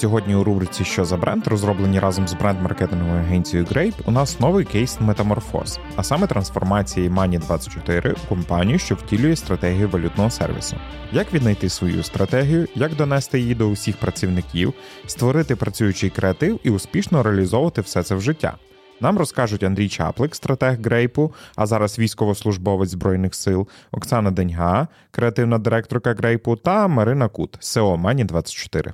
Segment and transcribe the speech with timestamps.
[0.00, 4.64] Сьогодні у рубриці Що за бренд, розроблені разом з бренд-маркетинговою агенцією Grape, у нас новий
[4.64, 10.76] кейс Метаморфоз, а саме трансформації Money24 у компанію, що втілює стратегію валютного сервісу.
[11.12, 14.74] Як віднайти свою стратегію, як донести її до усіх працівників,
[15.06, 18.54] створити працюючий креатив і успішно реалізовувати все це в життя.
[19.00, 25.58] Нам розкажуть Андрій Чаплик, стратег Grape у, а зараз військовослужбовець Збройних сил, Оксана Деньга, креативна
[25.58, 28.92] директорка Grape у та Марина Кут, CEO Money 24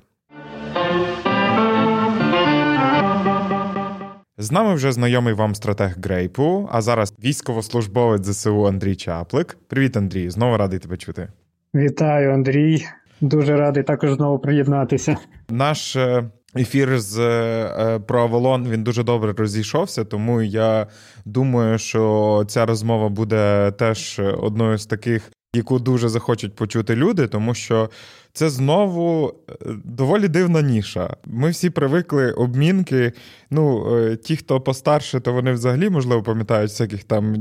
[4.38, 9.58] З нами вже знайомий вам стратег Грейпу, а зараз військовослужбовець ЗСУ Андрій Чаплик.
[9.68, 10.30] Привіт, Андрій!
[10.30, 11.28] Знову радий тебе чути.
[11.74, 12.84] Вітаю, Андрій.
[13.20, 15.16] Дуже радий також знову приєднатися.
[15.48, 20.86] Наш е, ефір з е, про Авалон він дуже добре розійшовся, тому я
[21.24, 27.54] думаю, що ця розмова буде теж одною з таких, яку дуже захочуть почути люди, тому
[27.54, 27.90] що
[28.36, 29.54] це знову е,
[29.84, 31.16] доволі дивна ніша.
[31.24, 33.12] Ми всі привикли обмінки.
[33.50, 37.34] Ну, е, ті, хто постарше, то вони взагалі, можливо, пам'ятають всяких там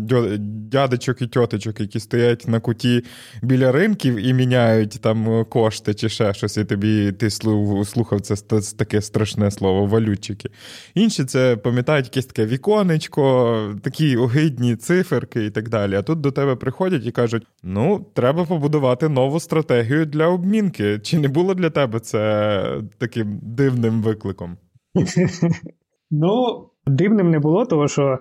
[0.70, 3.04] дядечок і тьотечок, які стоять на куті
[3.42, 7.30] біля ринків і міняють там кошти чи ще щось, і тобі ти
[7.86, 10.50] слухав це таке страшне слово, валютчики.
[10.96, 15.96] Інші це пам'ятають якесь таке віконечко, такі огидні циферки і так далі.
[15.96, 20.85] А тут до тебе приходять і кажуть: ну, треба побудувати нову стратегію для обмінки.
[21.04, 24.58] Чи не було для тебе це таким дивним викликом?
[26.12, 28.20] Ну, дивним не було, тому що,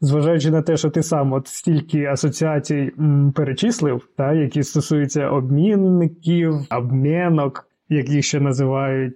[0.00, 6.54] зважаючи на те, що ти сам от стільки асоціацій м, перечислив, та, які стосуються обмінників,
[6.70, 9.14] обмінок, як їх ще називають.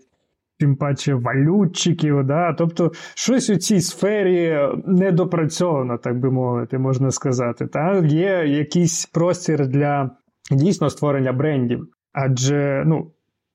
[0.59, 2.53] Тим паче валютчиків, да?
[2.53, 7.67] тобто щось у цій сфері недопрацьовано, так би мовити, можна сказати.
[7.67, 8.03] Та?
[8.05, 10.11] Є якийсь простір для
[10.51, 11.89] дійсно створення брендів.
[12.17, 13.11] Адже ну,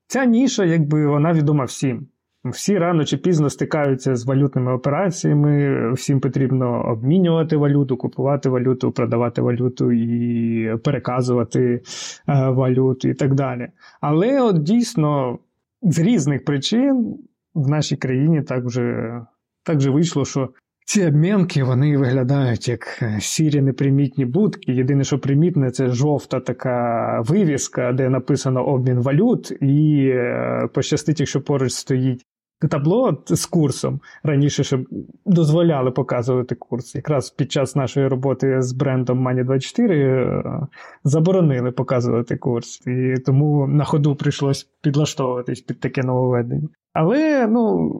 [0.08, 2.08] ця ніша, якби вона відома всім.
[2.45, 9.41] Всі рано чи пізно стикаються з валютними операціями, всім потрібно обмінювати валюту, купувати валюту, продавати
[9.41, 11.81] валюту і переказувати
[12.30, 13.68] е, валюту і так далі.
[14.02, 15.40] Але от дійсно
[15.81, 17.18] з різних причин
[17.53, 19.19] в нашій країні так вже
[19.64, 20.50] так вже вийшло, що
[20.86, 24.72] ці обмінки вони виглядають як е, сірі непримітні будки.
[24.72, 31.41] Єдине, що примітне, це жовта така вивіска, де написано обмін валют, і е, пощастить, якщо
[31.41, 32.25] поруч стоїть
[32.68, 34.00] табло з курсом.
[34.24, 34.80] Раніше ще
[35.25, 36.96] дозволяли показувати курс.
[36.96, 40.68] Якраз під час нашої роботи з брендом Money24 е,
[41.03, 42.81] заборонили показувати курс.
[42.88, 46.70] І тому на ходу прийшлось підлаштовуватись під таке нововведення.
[46.94, 47.91] Але ну.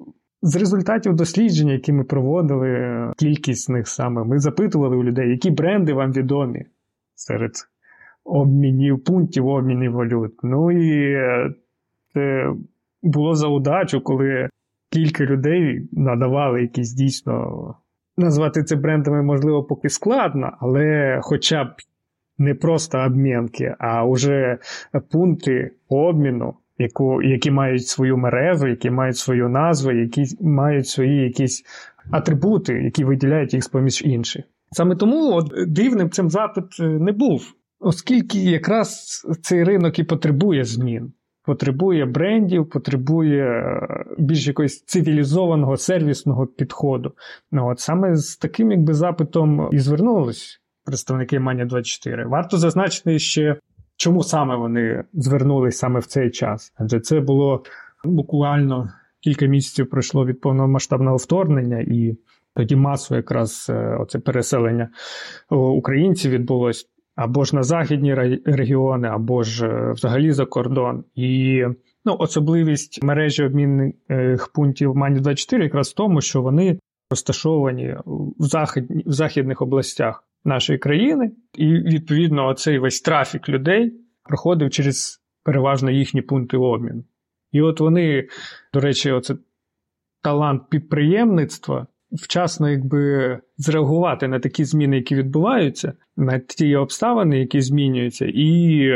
[0.44, 5.94] З результатів дослідження, які ми проводили, кількість них саме, ми запитували у людей, які бренди
[5.94, 6.66] вам відомі
[7.16, 7.52] серед
[8.24, 10.34] обмінів, пунктів обмінів валют.
[10.44, 11.54] Ну і е,
[12.14, 12.54] це
[13.04, 14.50] було за удачу, коли
[14.92, 17.76] кілька людей надавали якісь дійсно.
[18.18, 21.68] Назвати це брендами, можливо, поки складно, але хоча б
[22.38, 24.58] не просто обмінки, а вже
[25.12, 31.64] пункти обміну яку, які мають свою мережу, які мають свою назву, які мають свої якісь
[32.12, 34.46] атрибути, які виділяють їх з поміж інших.
[34.72, 40.64] Саме тому от, дивним цим запит е, не був, оскільки якраз цей ринок і потребує
[40.64, 41.14] змін.
[41.44, 47.12] Потребує брендів, потребує е, більш якогось цивілізованого сервісного підходу.
[47.52, 53.56] Ну, от Саме з таким якби запитом і звернулись представники Мання 24 Варто зазначити ще
[54.02, 56.74] Чому саме вони звернулись саме в цей час?
[56.78, 57.64] Адже це було
[58.04, 58.90] буквально
[59.20, 62.18] кілька місяців пройшло від повномасштабного вторгнення, і
[62.56, 64.90] тоді масово якраз е, оце переселення
[65.50, 68.14] українців відбулось або ж на західні
[68.46, 71.04] регіони, або ж е, взагалі за кордон.
[71.16, 71.64] І
[72.06, 76.80] ну, особливість мережі обмінних пунктів Мані 24 якраз в тому, що вони
[77.12, 83.94] розташовані в захід, в західних областях нашої країни, і відповідно оцей весь трафік людей
[84.24, 87.04] проходив через переважно їхні пункти обміну.
[87.52, 88.28] І от вони,
[88.74, 89.36] до речі, оце
[90.22, 91.88] талант підприємництва.
[92.12, 98.90] Вчасно якби зреагувати на такі зміни, які відбуваються, на ті обставини, які змінюються, і,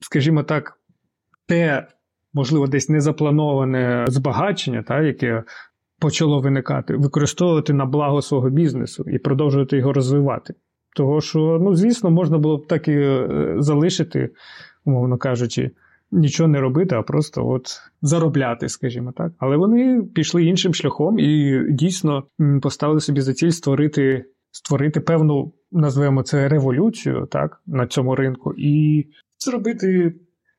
[0.00, 0.80] скажімо так,
[1.46, 1.86] те,
[2.32, 5.44] можливо, десь незаплановане збагачення, та, яке
[5.98, 10.54] почало виникати, використовувати на благо свого бізнесу і продовжувати його розвивати.
[10.96, 14.30] Того, що, ну, звісно, можна було б так і е, залишити,
[14.84, 15.70] умовно кажучи,
[16.12, 17.66] нічого не робити, а просто от
[18.02, 19.32] заробляти, скажімо так.
[19.38, 22.24] Але вони пішли іншим шляхом і дійсно
[22.62, 29.04] поставили собі за ціль створити створити певну, назвемо це революцію так, на цьому ринку, і
[29.38, 30.14] зробити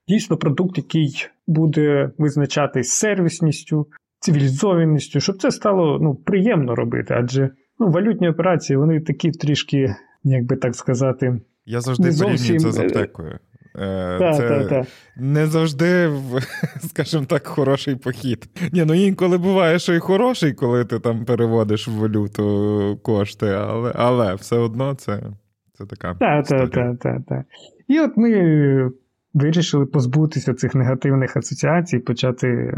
[0.07, 3.87] дійсно продукт, який буде визначатись сервісністю,
[4.19, 7.13] цивілізованістю, щоб це стало ну, приємно робити.
[7.17, 7.49] Адже
[7.79, 9.95] ну, валютні операції вони такі трішки,
[10.31, 13.39] як би так сказати, я завжди порівнюю це з аптекою.
[13.77, 14.85] Е, та, Це та, та.
[15.17, 16.11] не завжди,
[16.89, 18.49] скажімо так, хороший похід.
[18.71, 23.91] Ні, ну інколи буває, що і хороший, коли ти там переводиш в валюту кошти, але
[23.95, 25.23] але все одно це
[25.73, 26.15] це така.
[26.15, 27.45] Так, так, так, так, так.
[27.87, 28.91] І от ми
[29.33, 32.77] вирішили позбутися цих негативних асоціацій, почати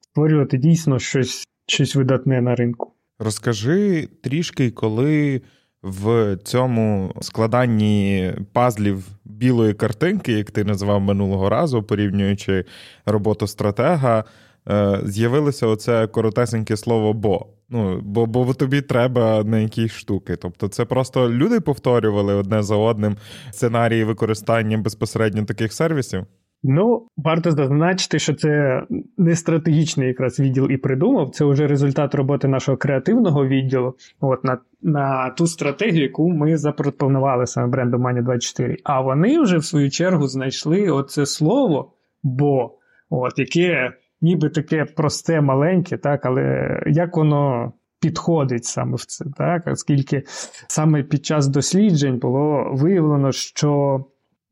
[0.00, 2.92] створювати дійсно щось, щось видатне на ринку.
[3.18, 5.42] Розкажи трішки, коли
[5.82, 12.64] в цьому складанні пазлів білої картинки, як ти називав минулого разу, порівнюючи
[13.06, 14.24] роботу стратега,
[14.68, 17.46] е, з'явилося оце коротесеньке слово бо.
[17.72, 20.36] Ну, бо бо тобі треба на якісь штуки.
[20.36, 23.16] Тобто, це просто люди повторювали одне за одним
[23.50, 26.26] сценарії використання безпосередньо таких сервісів.
[26.62, 28.82] Ну, варто зазначити, що це
[29.18, 31.30] не стратегічний якраз відділ і придумав.
[31.30, 33.94] Це вже результат роботи нашого креативного відділу.
[34.20, 39.58] От на на ту стратегію, яку ми запропонували саме бренду Money 24 А вони вже
[39.58, 41.92] в свою чергу знайшли оце слово
[42.22, 42.78] бо,
[43.10, 47.72] от яке ніби таке просте, маленьке, так, але як воно.
[48.02, 50.22] Підходить саме в це, так оскільки
[50.68, 54.00] саме під час досліджень було виявлено, що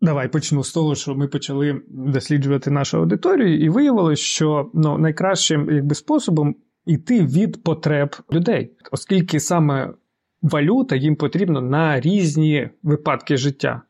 [0.00, 5.70] Давай почну з того, що ми почали досліджувати нашу аудиторію, і виявилось, що ну, найкращим
[5.70, 6.56] якби, способом
[6.86, 9.94] йти від потреб людей, оскільки саме
[10.42, 13.82] валюта їм потрібна на різні випадки життя,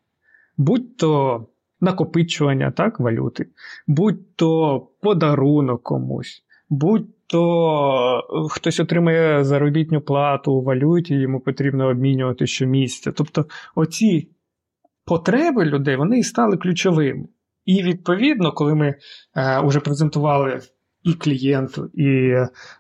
[0.57, 1.47] будь-то
[1.81, 3.47] накопичування так, валюти,
[3.87, 13.13] будь-то подарунок комусь, будь-то хтось отримає заробітну плату у валюті, йому потрібно обмінювати щомісяця.
[13.13, 14.29] Тобто, оці
[15.09, 17.29] потреби людей вони і стали ключовими.
[17.65, 18.97] І відповідно, коли ми е,
[19.65, 20.61] вже презентували
[21.03, 22.35] і клієнту, і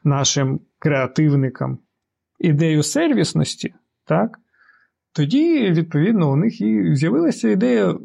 [0.04, 1.78] нашим креативникам
[2.38, 4.38] ідею сервісності, так,
[5.12, 7.98] тоді, відповідно, у них і з'явилася ідея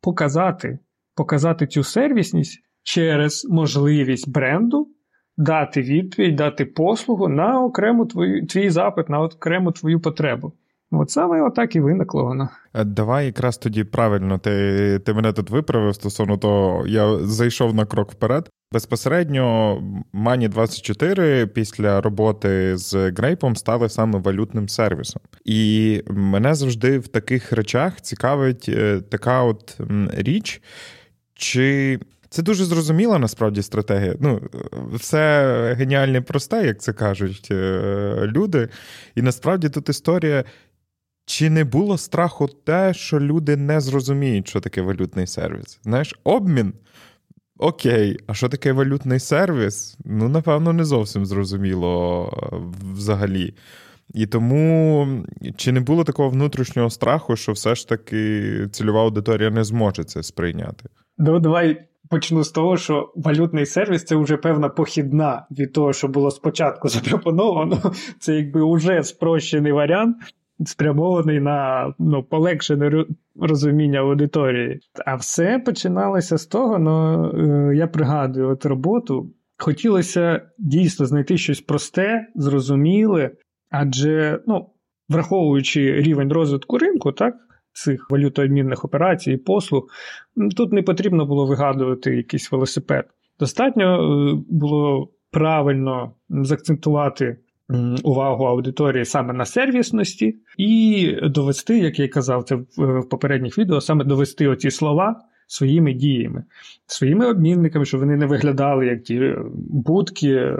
[0.00, 0.78] показати,
[1.14, 4.92] показати цю сервісність через можливість бренду.
[5.38, 10.52] Дати відповідь, дати послугу на окрему твою твій запит, на окрему твою потребу.
[10.90, 12.48] От саме отак і виникло воно.
[12.74, 17.86] Е, давай якраз тоді правильно ти ти мене тут виправив стосовно того, я зайшов на
[17.86, 18.50] крок вперед.
[18.72, 19.78] Безпосередньо
[20.14, 25.22] Money 24 після роботи з Грейпом стали саме валютним сервісом.
[25.44, 29.78] І мене завжди в таких речах цікавить е, така от
[30.12, 30.62] річ,
[31.34, 31.98] чи.
[32.28, 34.14] Це дуже зрозуміла насправді стратегія.
[34.20, 34.40] Ну,
[34.92, 38.68] все геніальне просте, як це кажуть е, люди.
[39.14, 40.44] І насправді тут історія
[41.26, 45.80] чи не було страху те, що люди не зрозуміють, що таке валютний сервіс?
[45.82, 46.72] Знаєш, обмін?
[47.58, 49.98] Окей, а що таке валютний сервіс?
[50.04, 52.56] Ну, напевно, не зовсім зрозуміло е,
[52.92, 53.54] взагалі.
[54.14, 55.08] І тому
[55.56, 60.22] чи не було такого внутрішнього страху, що все ж таки цільова аудиторія не зможе це
[60.22, 60.84] сприйняти?
[61.18, 66.08] Ну, давай почну з того, що валютний сервіс це вже певна похідна від того, що
[66.08, 67.92] було спочатку запропоновано.
[68.18, 70.16] Це якби вже спрощений варіант
[70.64, 73.04] спрямований на ну, полегшене
[73.40, 74.80] розуміння аудиторії.
[75.06, 79.32] А все починалося з того, ну, е, я пригадую от роботу.
[79.58, 83.30] Хотілося дійсно знайти щось просте, зрозуміле,
[83.70, 84.70] адже, ну,
[85.08, 87.34] враховуючи рівень розвитку ринку, так,
[87.72, 89.88] цих валютообмінних операцій і послуг,
[90.56, 93.04] тут не потрібно було вигадувати якийсь велосипед.
[93.40, 97.36] Достатньо е, було правильно заакцентувати
[98.04, 104.04] увагу аудиторії саме на сервісності, і довести, як я казав, це в попередніх відео, саме
[104.04, 106.44] довести оці слова своїми діями,
[106.86, 110.56] своїми обмінниками, щоб вони не виглядали як ті будки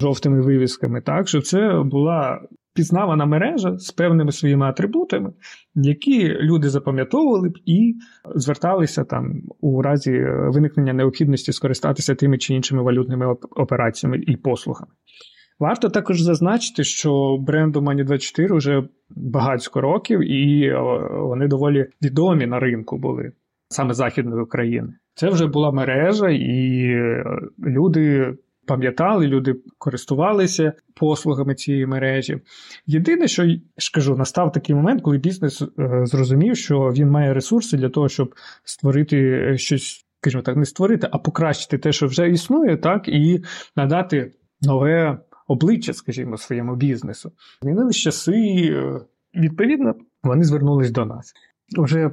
[0.00, 2.40] жовтими вивісками, так щоб це була.
[2.74, 5.32] Пізнавана мережа з певними своїми атрибутами,
[5.74, 7.94] які люди запам'ятовували б і
[8.34, 13.26] зверталися там у разі виникнення необхідності скористатися тими чи іншими валютними
[13.56, 14.92] операціями і послугами.
[15.60, 20.74] Варто також зазначити, що бренду Money 24 вже багатько років, і
[21.10, 23.32] вони доволі відомі на ринку були
[23.68, 24.94] саме Західної України.
[25.14, 27.24] Це вже була мережа, і е,
[27.58, 28.34] люди
[28.66, 32.40] пам'ятали, люди користувалися послугами цієї мережі.
[32.86, 33.58] Єдине, що я
[33.94, 38.34] кажу, настав такий момент, коли бізнес е, зрозумів, що він має ресурси для того, щоб
[38.64, 43.44] створити щось, скажімо так, не створити, а покращити те, що вже існує, так, і
[43.76, 45.18] надати нове
[45.50, 47.32] обличчя, скажімо, своєму бізнесу.
[47.62, 48.32] Змінились часи,
[48.72, 49.00] е,
[49.34, 51.32] відповідно, вони звернулись до нас.
[51.78, 52.10] Уже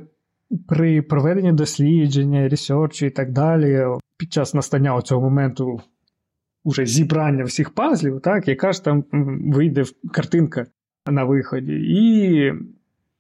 [0.68, 3.86] при проведенні дослідження, ресерчу і так далі,
[4.18, 5.82] під час настання цього моменту
[6.64, 9.04] уже зібрання всіх пазлів, так, яка ж там
[9.54, 10.66] вийде картинка
[11.06, 11.74] на виході.
[11.74, 12.54] І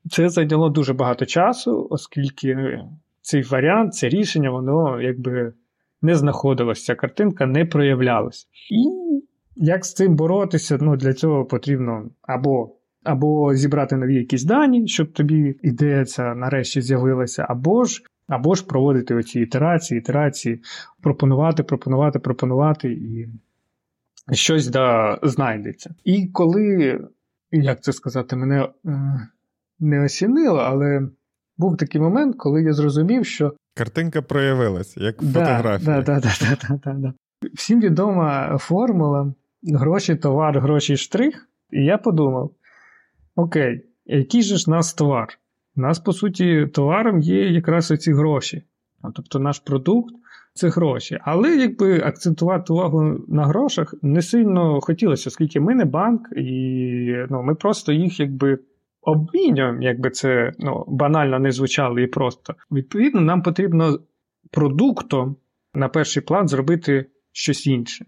[0.09, 2.79] це зайняло дуже багато часу, оскільки
[3.21, 5.53] цей варіант, це рішення, воно якби
[6.01, 8.47] не знаходилося, ця картинка не проявлялася.
[8.71, 9.06] І
[9.59, 10.77] як з цим боротися?
[10.81, 12.73] Ну, Для цього потрібно або
[13.03, 18.65] або зібрати нові якісь дані, щоб тобі ідея ця нарешті з'явилася, або ж або ж
[18.65, 20.61] проводити оці ітерації, ітерації,
[21.01, 23.27] пропонувати, пропонувати, пропонувати, і
[24.31, 25.95] щось да, знайдеться.
[26.03, 26.99] І коли,
[27.51, 29.27] як це сказати, мене е,
[29.79, 31.07] не осінило, але
[31.57, 33.53] був такий момент, коли я зрозумів, що.
[33.75, 36.01] Картинка проявилась, як да, фотографія.
[36.01, 37.13] Да, да, да, да, да,
[37.53, 39.33] Всім відома формула
[39.75, 41.49] гроші, товар, гроші, штрих.
[41.71, 42.51] І я подумав:
[43.35, 45.27] окей, який же ж нас товар?
[45.75, 48.63] У нас, по суті, товаром є якраз оці гроші.
[49.15, 50.15] Тобто наш продукт
[50.53, 51.19] це гроші.
[51.21, 57.43] Але якби акцентувати увагу на грошах не сильно хотілося, оскільки ми не банк, і ну,
[57.43, 58.59] ми просто їх якби
[59.01, 62.55] обмінюємо, якби це ну, банально не звучало і просто.
[62.71, 63.99] Відповідно, нам потрібно
[64.51, 65.35] продуктом
[65.73, 68.05] на перший план зробити щось інше.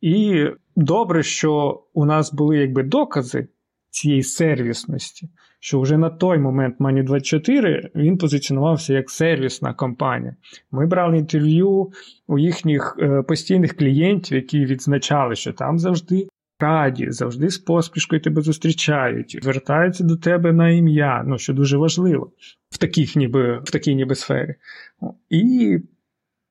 [0.00, 0.46] І
[0.80, 3.48] добре, що у нас були якби докази
[3.90, 5.28] цієї сервісності,
[5.60, 10.36] що вже на той момент Money 24 він позиціонувався як сервісна компанія.
[10.70, 11.92] Ми брали інтерв'ю
[12.26, 16.28] у їхніх е, постійних клієнтів, які відзначали, що там завжди
[16.60, 22.32] раді, завжди з поспішкою тебе зустрічають, звертаються до тебе на ім'я, ну що дуже важливо
[22.70, 24.54] в таких ніби, в такій ніби сфері.
[25.30, 25.78] І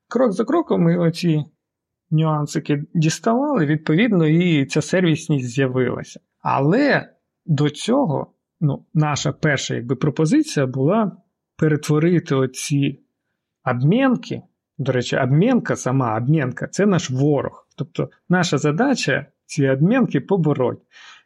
[0.08, 1.44] крок за кроком ми оці
[2.12, 6.20] нюансики діставали, відповідно, і ця сервісність з'явилася.
[6.42, 7.10] Але
[7.46, 11.12] до цього ну, наша перша якби, пропозиція була
[11.58, 13.00] перетворити оці
[13.66, 14.42] обмінки.
[14.78, 17.68] До речі, обмінка, сама обмінка це наш ворог.
[17.78, 20.82] Тобто наша задача ці обмінки побороть.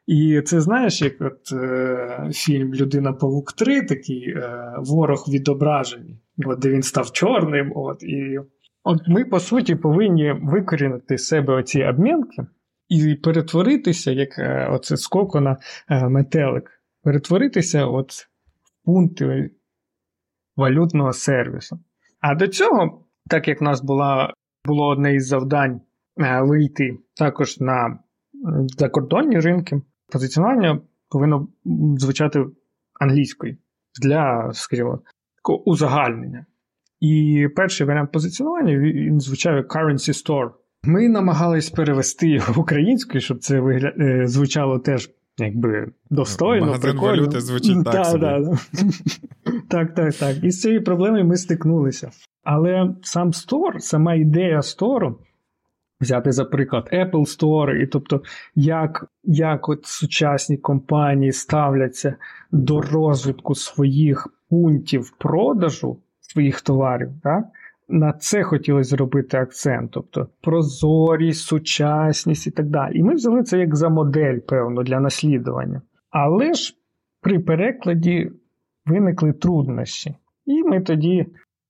[0.08, 6.60] І це знаєш, як от е, фільм Людина Павук 3, такий е, ворог відображений, от,
[6.60, 7.72] де він став чорним.
[7.76, 8.40] От, І
[8.84, 12.46] от ми, по суті, повинні викорінити з себе оці обмінки
[12.90, 15.58] і перетворитися, як е, оце скоко на
[15.90, 18.28] е, метелик, перетворитися от в
[18.86, 19.52] пункти
[20.56, 21.80] валютного сервісу.
[22.20, 24.34] А до цього, так як в нас була,
[24.66, 25.82] було одне із завдань
[26.20, 28.00] е, вийти також на
[28.78, 31.48] закордонні ринки, позиціонування повинно
[31.98, 32.46] звучати
[33.00, 33.58] англійською
[34.02, 35.00] для, скажімо,
[35.66, 36.46] узагальнення.
[37.04, 40.50] І перший варіант позиціонування він звучав як currency store.
[40.84, 43.94] Ми намагались перевести його в українською, щоб це вигля...
[44.00, 46.66] Е, звучало теж якби достойно.
[46.66, 47.22] Магазин прикольно.
[47.22, 48.06] валюти звучить так.
[48.06, 48.22] собі.
[48.22, 48.58] Да, да.
[49.70, 50.44] Так, так, так.
[50.44, 52.12] І з цією проблемою ми стикнулися.
[52.44, 55.20] Але сам стор, сама ідея стору,
[56.02, 58.22] взяти, за приклад, Apple Store, і тобто,
[58.56, 62.16] як як от сучасні компанії ставляться
[62.52, 65.98] до розвитку своїх пунктів продажу
[66.32, 67.10] своїх товарів.
[67.24, 67.46] так?
[67.90, 72.98] На це хотілося зробити акцент, тобто прозорість, сучасність і так далі.
[72.98, 75.82] І ми взяли це як за модель, певно, для наслідування.
[76.10, 76.76] Але ж
[77.22, 78.32] при перекладі
[78.86, 80.16] виникли труднощі.
[80.46, 81.26] І ми тоді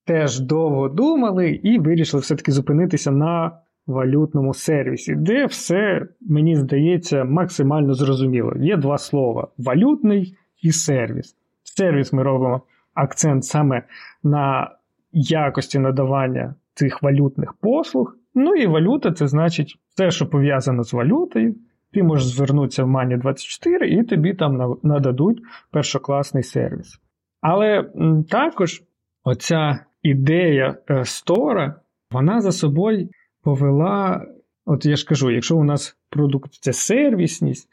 [0.06, 3.52] теж довго думали і вирішили все-таки зупинитися на
[3.88, 8.54] валютному сервісі, де все, мені здається, максимально зрозуміло.
[8.60, 11.36] Є два слова: валютний і сервіс.
[11.64, 12.62] Сервіс ми робимо
[12.94, 13.84] акцент саме
[14.24, 14.72] на
[15.12, 18.16] якості надавання цих валютних послуг.
[18.36, 21.56] Ну і валюта це значить все, що пов'язано з валютою.
[21.94, 27.00] Ти можеш звернутися в Money 24 і тобі там нададуть першокласний сервіс.
[27.42, 27.90] Але
[28.30, 28.84] також
[29.24, 31.76] оця ідея е, стора,
[32.12, 33.10] вона за собою
[33.44, 34.26] повела,
[34.66, 37.70] от я ж кажу, якщо у нас продукт це сервісність,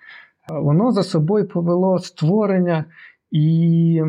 [0.49, 2.85] воно за собою повело створення
[3.31, 4.03] і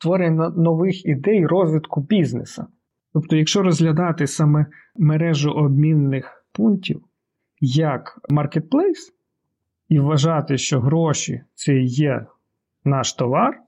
[0.00, 2.64] створення нових ідей розвитку бізнесу.
[3.12, 4.66] Тобто, якщо розглядати саме
[4.96, 7.00] мережу обмінних пунктів
[7.60, 9.12] як маркетплейс,
[9.88, 12.26] і вважати, що гроші це є
[12.84, 13.60] наш товар,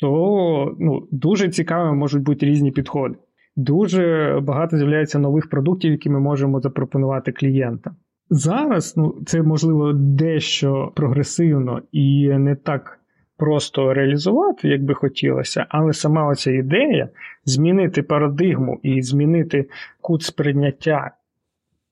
[0.00, 3.14] то ну, дуже цікавими можуть бути різні підходи.
[3.56, 7.96] Дуже багато з'являється нових продуктів, які ми можемо запропонувати клієнтам.
[8.30, 13.00] Зараз ну, це можливо дещо прогресивно і не так
[13.36, 17.08] просто реалізувати, як би хотілося, але сама оця ідея
[17.44, 19.68] змінити парадигму і змінити
[20.00, 21.10] кут сприйняття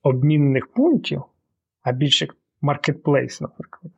[0.02, 1.22] обмінних пунктів,
[1.82, 2.28] а більше
[2.60, 3.92] маркетплейс, наприклад,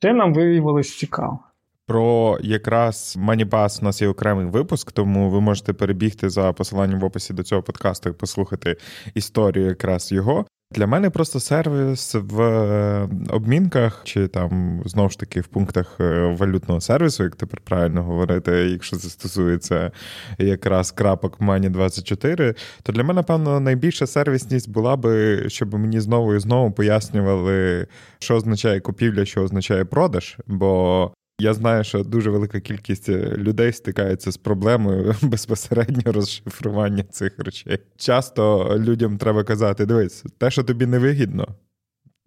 [0.00, 1.38] це нам виявилось цікаво.
[1.86, 7.04] Про якраз MoneyPass у нас є окремий випуск, тому ви можете перебігти за посиланням в
[7.04, 8.76] описі до цього подкасту і послухати
[9.14, 10.46] історію якраз його.
[10.70, 16.36] Для мене просто сервіс в е, обмінках, чи там знову ж таки в пунктах е,
[16.38, 19.90] валютного сервісу, як тепер правильно говорити, якщо це стосується
[20.38, 26.34] якраз крапок Money 24 то для мене, напевно, найбільша сервісність була би, щоб мені знову
[26.34, 27.86] і знову пояснювали,
[28.18, 30.36] що означає купівля, що означає продаж.
[30.46, 37.38] Бо я знаю, що дуже велика кількість е, людей стикається з проблемою безпосередньо розшифрування цих
[37.38, 37.78] речей.
[37.96, 41.48] Часто людям треба казати: дивись, те, що тобі не вигідно,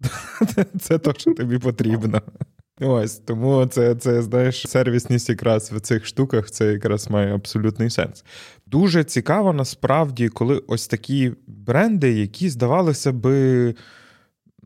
[0.80, 2.22] це те, що тобі потрібно.
[2.80, 8.24] Ось тому це, це знаєш, сервісність якраз в цих штуках це якраз має абсолютний сенс.
[8.66, 13.74] Дуже цікаво насправді, коли ось такі бренди, які здавалося би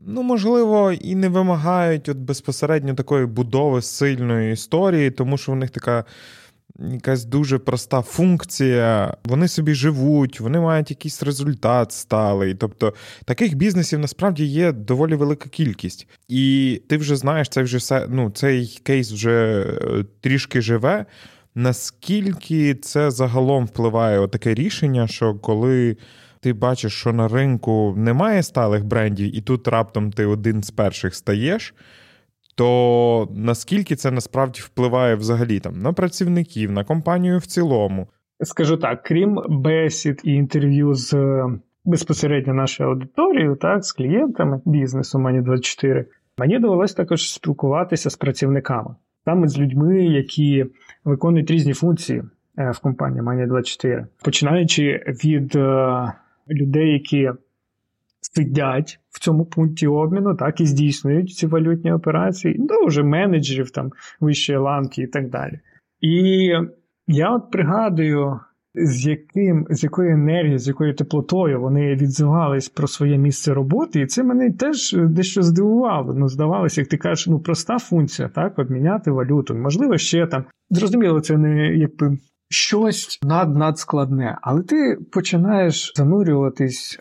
[0.07, 5.69] ну, можливо, і не вимагають от безпосередньо такої будови сильної історії, тому що в них
[5.69, 6.05] така.
[6.79, 12.55] Якась дуже проста функція, вони собі живуть, вони мають якийсь результат сталий.
[12.55, 12.93] Тобто
[13.25, 16.07] таких бізнесів насправді є доволі велика кількість.
[16.27, 21.05] І ти вже знаєш, це вже ну, цей кейс вже е, трішки живе.
[21.55, 25.97] Наскільки це загалом впливає таке рішення, що коли
[26.43, 31.15] ти бачиш, що на ринку немає сталих брендів, і тут раптом ти один з перших
[31.15, 31.73] стаєш.
[32.55, 38.07] То наскільки це насправді впливає взагалі там на працівників, на компанію в цілому?
[38.41, 41.45] Скажу так, крім бесід і інтерв'ю з е,
[41.85, 46.05] безпосередньо нашою аудиторією, так, з клієнтами бізнесу Мані 24
[46.37, 48.95] мені довелося також спілкуватися з працівниками,
[49.25, 50.65] саме з людьми, які
[51.03, 52.23] виконують різні функції
[52.57, 56.13] е, в компанії Мані 24 починаючи від е,
[56.49, 57.31] людей, які
[58.21, 63.91] сидять в цьому пункті обміну, так і здійснюють ці валютні операції, до вже менеджерів там
[64.19, 65.59] вищої ланки і так далі.
[66.01, 66.49] І
[67.07, 68.39] я от пригадую,
[68.75, 74.05] з яким, з якою енергією, з якою теплотою вони відзивались про своє місце роботи, і
[74.05, 76.13] це мене теж дещо здивувало.
[76.13, 79.55] Ну, здавалося, як ти кажеш, ну проста функція, так, обміняти валюту.
[79.55, 80.43] Можливо, ще там.
[80.69, 82.17] Зрозуміло, це не якби
[82.53, 86.99] щось над-надскладне, але ти починаєш занурюватись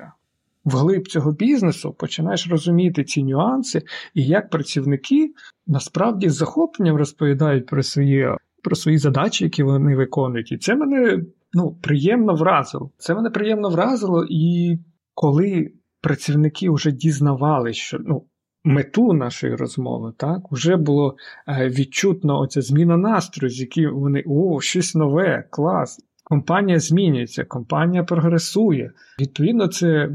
[0.65, 3.83] вглиб цього бізнесу, починаєш розуміти ці нюанси,
[4.15, 5.33] і як працівники
[5.67, 8.29] насправді з захопленням розповідають про свої
[8.63, 10.53] про свої задачі, які вони виконують.
[10.53, 12.91] І це мене ну, приємно вразило.
[12.99, 14.79] Це мене приємно вразило, і
[15.15, 18.25] коли працівники вже дізнавалися, що ну,
[18.65, 21.17] мету нашої розмови, так, вже було
[21.49, 26.01] е, відчутно оця зміна настрою, з яким вони о, щось нове, клас.
[26.25, 28.93] Компанія змінюється, компанія прогресує.
[29.21, 30.11] Відповідно, це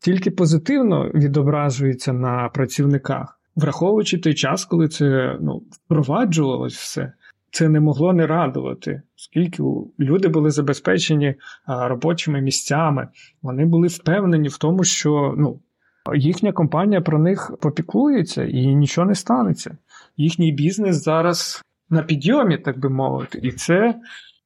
[0.00, 7.12] тільки позитивно відображується на працівниках, враховуючи той час, коли це ну, впроваджувалось все.
[7.50, 9.62] Це не могло не радувати, оскільки
[10.00, 11.34] люди були забезпечені
[11.66, 13.08] робочими місцями,
[13.42, 15.60] вони були впевнені в тому, що ну,
[16.14, 19.78] їхня компанія про них попіклується і нічого не станеться.
[20.16, 23.40] Їхній бізнес зараз на підйомі, так би мовити.
[23.42, 23.94] І це,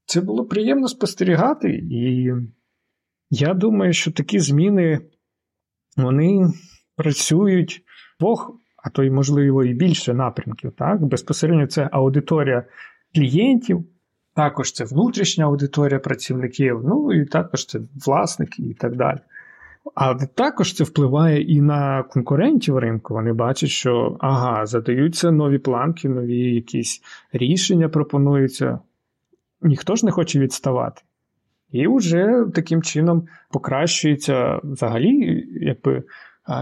[0.06, 1.68] це було приємно спостерігати.
[1.70, 2.32] І
[3.30, 5.00] я думаю, що такі зміни
[5.96, 6.52] вони
[6.96, 7.82] працюють
[8.20, 8.52] двох,
[8.84, 10.72] а то й, можливо, і більше напрямків.
[10.72, 11.04] Так?
[11.04, 12.64] Безпосередньо це аудиторія
[13.14, 13.84] клієнтів.
[14.34, 19.18] Також це внутрішня аудиторія працівників, ну і також це власники і так далі.
[19.94, 23.14] А також це впливає і на конкурентів ринку.
[23.14, 28.78] Вони бачать, що ага, задаються нові планки, нові якісь рішення пропонуються.
[29.62, 31.02] Ніхто ж не хоче відставати.
[31.70, 36.02] І вже таким чином покращується взагалі якби,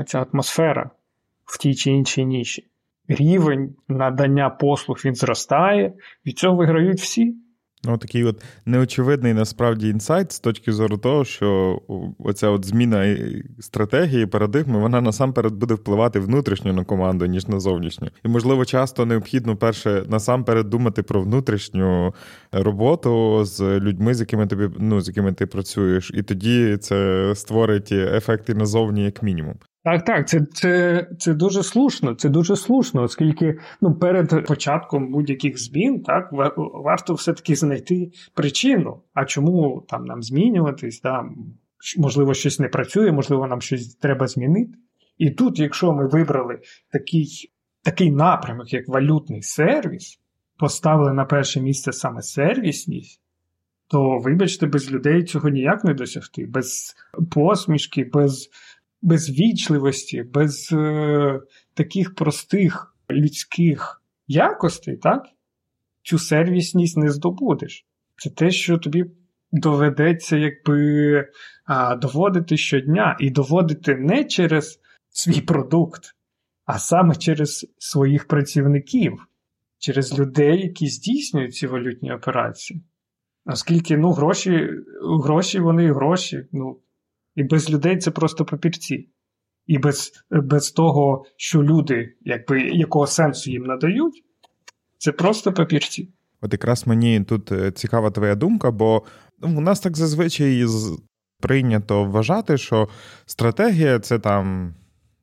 [0.06, 0.90] ця атмосфера
[1.44, 2.66] в тій чи іншій ніші.
[3.08, 5.92] Рівень надання послуг він зростає,
[6.26, 7.36] від цього виграють всі.
[7.84, 11.80] Ну, такий от неочевидний насправді інсайт з точки зору того, що
[12.18, 13.16] оця от зміна
[13.60, 18.08] стратегії, парадигми, вона насамперед буде впливати внутрішньо на команду, ніж на зовнішню.
[18.24, 22.14] І, можливо, часто необхідно перше насамперед думати про внутрішню
[22.52, 27.92] роботу з людьми, з якими тобі ну, з якими ти працюєш, і тоді це створить
[27.92, 29.54] ефекти назовні, як мінімум.
[29.88, 35.58] Так, так, це це, це дуже слушно, це дуже слушно, оскільки ну, перед початком будь-яких
[35.58, 41.36] змін так, варто все-таки знайти причину, а чому там нам змінюватись, там,
[41.98, 44.72] можливо, щось не працює, можливо, нам щось треба змінити.
[45.18, 46.58] І тут, якщо ми вибрали
[46.92, 50.20] такий такий напрямок, як валютний сервіс,
[50.58, 53.20] поставили на перше місце саме сервісність,
[53.90, 56.96] то, вибачте, без людей цього ніяк не досягти, без
[57.30, 58.50] посмішки, без
[59.02, 61.40] без вічливості, без е,
[61.74, 65.26] таких простих людських якостей, так?
[66.02, 67.86] цю сервісність не здобудеш.
[68.16, 69.04] Це те, що тобі
[69.52, 71.28] доведеться якби
[71.64, 74.80] а, доводити щодня, і доводити не через
[75.10, 76.02] свій продукт,
[76.64, 79.26] а саме через своїх працівників,
[79.78, 82.82] через людей, які здійснюють ці валютні операції.
[83.46, 84.70] Оскільки ну, гроші
[85.24, 86.46] гроші вони гроші.
[86.52, 86.80] ну,
[87.38, 89.08] І без людей це просто папірці.
[89.66, 94.24] І без без того, що люди, якби, якого сенсу їм надають,
[94.98, 96.08] це просто папірці.
[96.40, 99.02] От якраз мені тут е, цікава твоя думка, бо
[99.38, 100.66] ну, у нас так зазвичай
[101.40, 102.88] прийнято вважати, що
[103.26, 104.74] стратегія це там.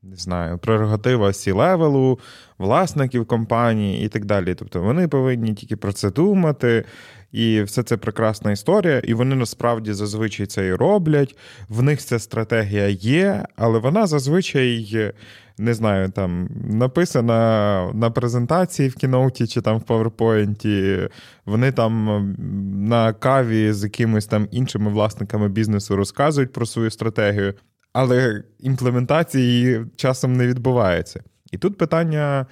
[0.09, 2.19] Не знаю, прерогатива сі-левелу,
[2.57, 4.55] власників компанії і так далі.
[4.55, 6.85] Тобто вони повинні тільки про це думати,
[7.31, 11.37] і все це прекрасна історія, і вони насправді зазвичай це і роблять.
[11.69, 15.13] В них ця стратегія є, але вона зазвичай.
[15.57, 21.09] Не знаю, там написана на презентації в кіноуті чи там в PowerPoint,
[21.45, 22.35] Вони там
[22.89, 27.53] на каві з якимись там іншими власниками бізнесу розказують про свою стратегію,
[27.95, 31.23] але імплементації часом не відбувається.
[31.51, 32.45] І тут питання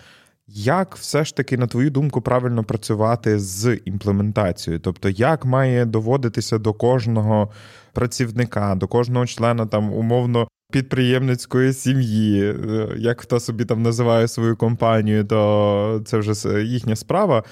[0.48, 4.80] як все ж таки, на твою думку, правильно працювати з імплементацією?
[4.80, 7.52] Тобто, як має доводитися до кожного
[7.94, 14.56] працівника, до кожного члена там умовно підприємницької сім'ї, е, як хто собі там називає свою
[14.56, 17.44] компанію, то це вже їхня справа.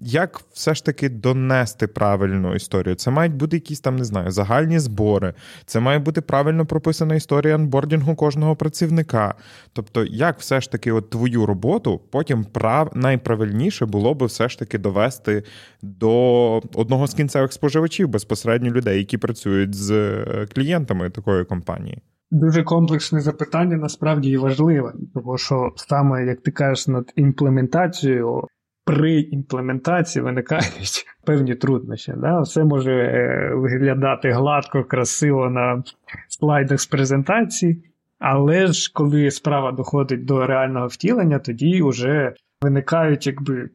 [0.00, 2.94] Як все ж таки донести правильну історію?
[2.94, 5.34] Це мають бути якісь там, не знаю, загальні збори,
[5.66, 9.34] це має бути правильно прописана історія анбордінгу кожного працівника.
[9.72, 12.90] Тобто, як все ж таки от твою роботу потім прав...
[12.94, 15.42] найправильніше було би все ж таки довести
[15.82, 22.02] до одного з кінцевих споживачів безпосередньо людей, які працюють з е, клієнтами такої компанії?
[22.30, 28.44] Дуже комплексне запитання насправді і важливе, тому що саме як ти кажеш над імплементацією
[28.88, 32.14] при імплементації виникають певні труднощі.
[32.16, 32.40] Да?
[32.40, 35.82] Все може е, виглядати гладко, красиво на
[36.28, 37.82] слайдах з презентації,
[38.18, 43.70] але ж коли справа доходить до реального втілення, тоді вже виникають якби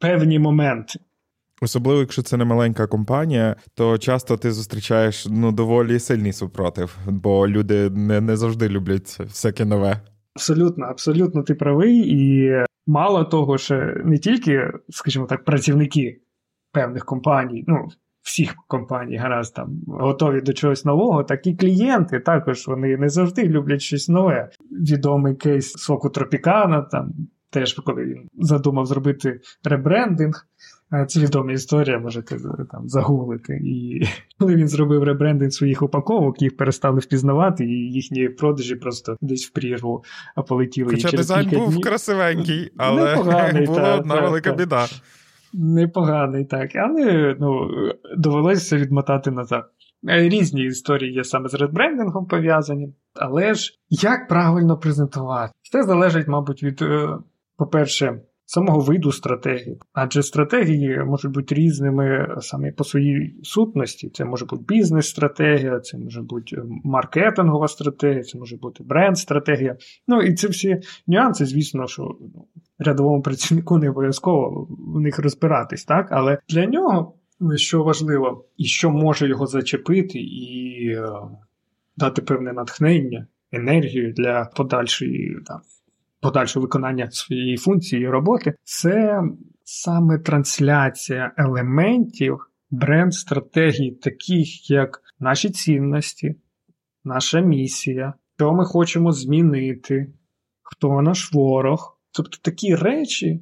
[0.00, 0.98] певні моменти.
[1.62, 7.48] Особливо, якщо це не маленька компанія, то часто ти зустрічаєш ну доволі сильний супротив, бо
[7.48, 10.00] люди не не завжди люблять всяке нове.
[10.36, 12.52] Абсолютно, абсолютно ти правий, і
[12.86, 16.20] Мало того, що не тільки, скажімо так, працівники
[16.72, 17.88] певних компаній, ну,
[18.22, 23.48] всіх компаній гаразд там готові до чогось нового, так і клієнти також вони не завжди
[23.48, 24.50] люблять щось нове.
[24.70, 27.12] Відомий кейс соку Тропікана, там
[27.50, 30.46] теж коли він задумав зробити ребрендинг.
[31.08, 32.36] Це відома історія, можете
[32.70, 33.60] там загуглити.
[33.64, 34.02] І
[34.38, 39.50] коли він зробив ребрендинг своїх упаковок, їх перестали впізнавати, і їхні продажі просто десь в
[39.50, 40.04] прірву
[40.48, 40.90] полетіли.
[40.90, 41.80] Хоча і дизайн був днів...
[41.80, 44.56] красивенький, але Непоганий, була та, одна та, велика та.
[44.56, 44.86] біда.
[45.52, 46.76] Непоганий, так.
[46.76, 47.70] Але ну,
[48.16, 49.70] довелося відмотати назад.
[50.08, 52.94] Е, різні історії є саме з редбрендингом пов'язані.
[53.14, 55.52] Але ж як правильно презентувати?
[55.72, 57.08] Це залежить, мабуть, від, е,
[57.56, 59.78] по-перше, самого виду стратегії.
[59.92, 64.10] Адже стратегії можуть бути різними саме по своїй сутності.
[64.10, 69.76] Це може бути бізнес-стратегія, це може бути маркетингова стратегія, це може бути бренд-стратегія.
[70.08, 72.46] Ну і це всі нюанси, звісно, що ну,
[72.78, 76.08] рядовому працівнику не обов'язково в них розбиратись, так?
[76.10, 77.14] Але для нього,
[77.56, 81.08] що важливо, і що може його зачепити, і е,
[81.96, 85.60] дати певне натхнення, енергію для подальшої там
[86.26, 89.22] подальше виконання своєї функції і роботи, це
[89.64, 92.38] саме трансляція елементів
[92.70, 96.34] бренд-стратегії, таких як наші цінності,
[97.04, 100.12] наша місія, що ми хочемо змінити,
[100.62, 101.98] хто наш ворог.
[102.12, 103.40] Тобто такі речі.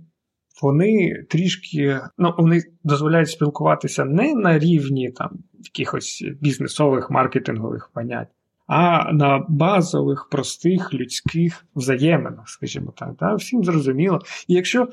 [0.62, 8.28] Вони трішки ну, вони дозволяють спілкуватися не на рівні там якихось бізнесових маркетингових понять,
[8.66, 13.14] а на базових, простих людських взаєминах, скажімо так.
[13.18, 13.34] Да?
[13.34, 14.20] Всім зрозуміло.
[14.48, 14.88] І якщо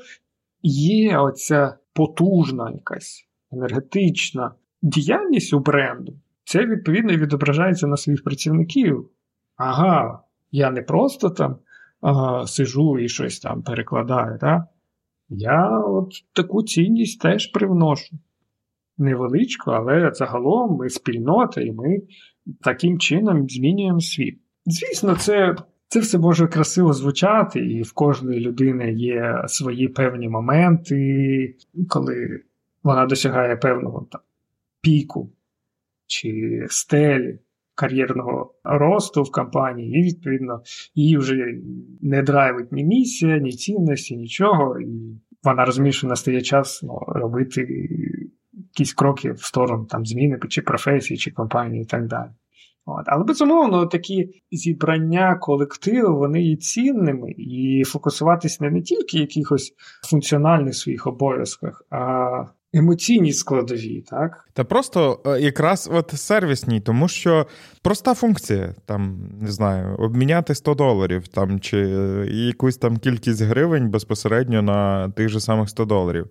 [0.62, 9.08] є оця потужна якась енергетична діяльність у бренду, це відповідно відображається на своїх працівників.
[9.56, 11.56] Ага, я не просто там
[12.00, 14.38] ага, сижу і щось там перекладаю.
[14.40, 14.66] Да?
[15.28, 18.16] Я от таку цінність теж привношу.
[19.02, 21.98] Невеличку, але загалом ми спільнота, і ми
[22.60, 24.38] таким чином змінюємо світ.
[24.66, 25.56] Звісно, це
[25.88, 31.54] це все може красиво звучати, і в кожної людини є свої певні моменти,
[31.88, 32.40] коли
[32.82, 34.20] вона досягає певного там,
[34.80, 35.32] піку
[36.06, 37.38] чи стелі
[37.74, 40.62] кар'єрного росту в компанії, і, відповідно,
[40.94, 41.54] її вже
[42.00, 44.80] не драйвить ні місія, ні цінності, нічого.
[44.80, 44.86] І
[45.42, 47.88] вона розуміє, що настає час ну, робити
[48.74, 52.30] якісь кроки в сторону там зміни чи професії, чи компанії і так далі.
[52.86, 53.04] От.
[53.06, 59.74] Але безумовно, такі зібрання колективу вони є цінними, і фокусуватись не, не тільки якихось
[60.10, 64.48] функціональних своїх обов'язках, а емоційній складові, так?
[64.52, 67.46] Та просто е, якраз от сервісній, тому що
[67.82, 71.78] проста функція, там, не знаю, обміняти 100 доларів там, чи
[72.30, 76.26] якусь там кількість гривень безпосередньо на тих же самих 100 доларів.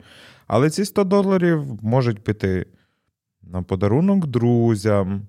[0.48, 2.66] Але ці 100 доларів можуть піти
[3.44, 5.22] на подарунок друзям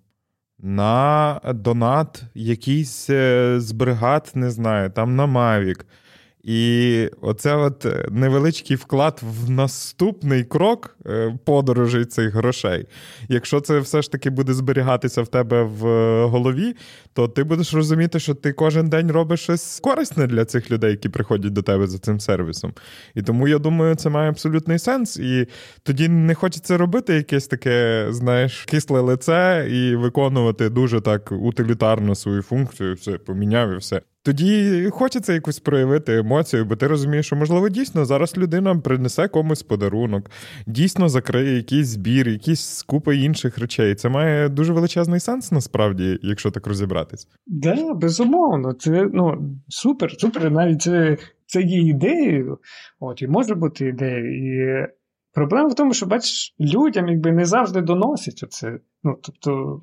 [0.59, 5.87] на донат якийсь е, з бригад, не знаю, там на Мавік.
[6.43, 12.87] І оце от невеличкий вклад в наступний крок е, подорожей цих грошей.
[13.29, 15.83] Якщо це все ж таки буде зберігатися в тебе в
[16.27, 16.77] голові,
[17.13, 21.09] то ти будеш розуміти, що ти кожен день робиш щось корисне для цих людей, які
[21.09, 22.73] приходять до тебе за цим сервісом.
[23.15, 25.17] І тому я думаю, це має абсолютний сенс.
[25.17, 25.47] І
[25.83, 32.43] тоді не хочеться робити якесь таке, знаєш, кисле лице і виконувати дуже так утилітарно свою
[32.43, 34.03] функцію, все поміняв і все.
[34.25, 39.63] Тоді хочеться якусь проявити емоцію, бо ти розумієш, що, можливо, дійсно зараз людина принесе комусь
[39.63, 40.31] подарунок,
[40.67, 43.95] дійсно закриє якийсь збір, якісь купи інших речей.
[43.95, 47.29] Це має дуже величезний сенс насправді, якщо так розібратись.
[47.47, 50.51] Да, безумовно, це ну супер, супер.
[50.51, 52.59] Навіть це це є ідеєю,
[53.01, 54.33] от і може бути ідеєю.
[54.37, 54.87] І
[55.35, 58.79] проблема в тому, що бачиш, людям якби не завжди доносять оце.
[59.05, 59.81] Ну тобто.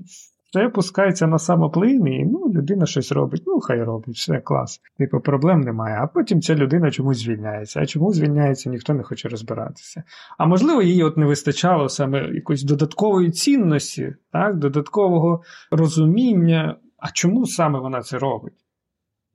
[0.54, 4.82] Це пускається на самоплин, і ну, людина щось робить, ну хай робить, все клас.
[4.98, 5.98] Типу, проблем немає.
[6.02, 7.80] А потім ця людина чомусь звільняється.
[7.80, 10.04] А чому звільняється, ніхто не хоче розбиратися.
[10.38, 17.46] А можливо, їй от не вистачало саме якоїсь додаткової цінності, так, додаткового розуміння, а чому
[17.46, 18.66] саме вона це робить?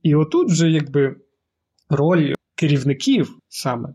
[0.03, 1.15] І отут вже якби
[1.89, 3.89] роль керівників саме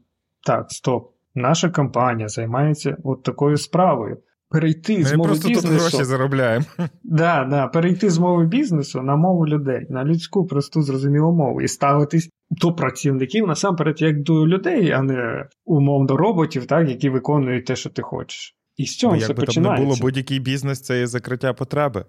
[0.47, 4.19] так, стоп, наша компанія займається от такою справою
[4.51, 5.69] перейти Ми з мови просто бізнесу.
[5.69, 6.65] тут гроші заробляємо.
[7.05, 11.69] Да, да, перейти з мови бізнесу на мову людей, на людську, просту, зрозумілу мову, і
[11.69, 17.77] ставитись до працівників насамперед як до людей, а не умовно роботів, так, які виконують те,
[17.77, 18.57] що ти хочеш.
[18.77, 19.77] І з цього Бо все якби починається.
[19.77, 22.05] там не було будь-який бізнес, це є закриття потреби.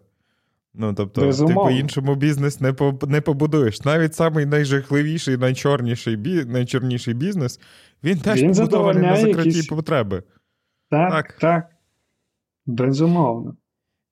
[0.74, 1.62] Ну, тобто, Безумовно.
[1.70, 3.82] ти по-іншому бізнес не по, не побудуєш.
[3.82, 7.60] Навіть самий найжахливіший, найчорніший бі, найчорніший бізнес,
[8.04, 10.24] він теж Він побудований на закритті якісь- потреби.
[10.90, 11.38] Так, Так.
[11.40, 11.66] так.
[12.66, 13.56] Безумовно.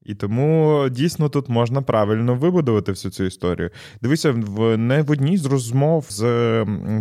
[0.05, 3.69] І тому дійсно тут можна правильно вибудувати всю цю історію.
[4.01, 6.23] Дивися, в не в одній з розмов з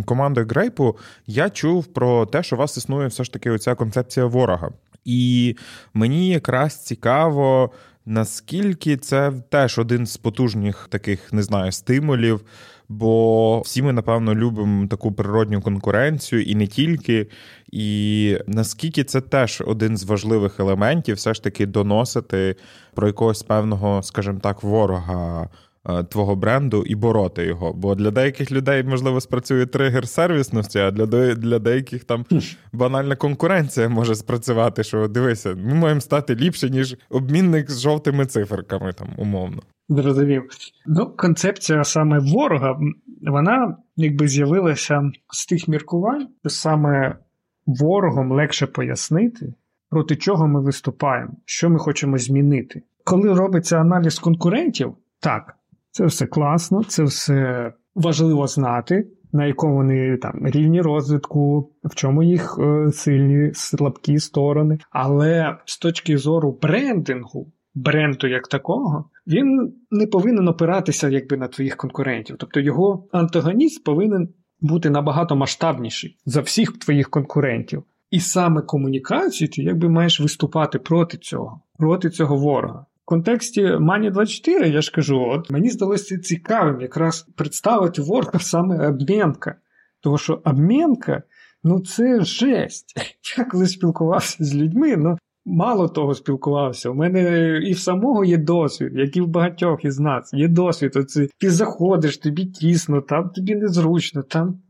[0.05, 4.25] командою Грейпу я чув про те, що у вас існує все ж таки оця концепція
[4.25, 4.69] ворога.
[5.05, 5.55] І
[5.93, 7.71] мені якраз цікаво,
[8.05, 12.41] наскільки це теж один з потужних таких, не знаю, стимулів.
[12.89, 17.27] Бо всі ми, напевно, любимо таку природню конкуренцію і не тільки.
[17.71, 22.55] І наскільки це теж один з важливих елементів, все ж таки доносити
[22.93, 25.49] про якогось певного, скажімо так, ворога
[25.89, 27.73] е, твого бренду і бороти його.
[27.73, 32.25] Бо для деяких людей, можливо, спрацює тригер сервісності, а для, для деяких там
[32.73, 38.93] банальна конкуренція може спрацювати, що дивися, ми маємо стати ліпше, ніж обмінник з жовтими циферками,
[38.93, 39.61] там, умовно.
[39.89, 40.43] Зрозумів.
[40.85, 42.79] Ну, концепція саме ворога,
[43.21, 47.17] вона якби з'явилася з тих міркувань, що саме
[47.65, 49.53] ворогом легше пояснити,
[49.89, 52.81] проти чого ми виступаємо, що ми хочемо змінити.
[53.03, 55.55] Коли робиться аналіз конкурентів, так,
[55.91, 62.23] це все класно, це все важливо знати, на якому вони там рівні розвитку, в чому
[62.23, 64.77] їх е, сильні, слабкі сторони.
[64.91, 71.77] Але з точки зору брендингу, бренду як такого, він не повинен опиратися якби на твоїх
[71.77, 72.35] конкурентів.
[72.39, 74.29] Тобто його антагоніст повинен
[74.61, 77.83] бути набагато масштабніший за всіх твоїх конкурентів.
[78.11, 82.85] І саме комунікацію ти якби маєш виступати проти цього, проти цього ворога.
[83.01, 88.87] В контексті Мані 24 я ж кажу, от мені здалося цікавим якраз представити ворога саме
[88.87, 89.55] обмінка.
[90.01, 91.23] Тому що обмінка,
[91.63, 92.93] ну це жесть.
[93.37, 96.89] Я коли спілкувався з людьми, ну мало того спілкувався.
[96.89, 100.33] У мене і в самого є досвід, як і в багатьох із нас.
[100.33, 100.95] Є досвід.
[100.95, 104.61] Оце, ти заходиш, тобі тісно, там тобі незручно, там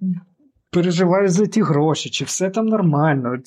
[0.71, 3.37] переживаєш за ті гроші, чи все там нормально.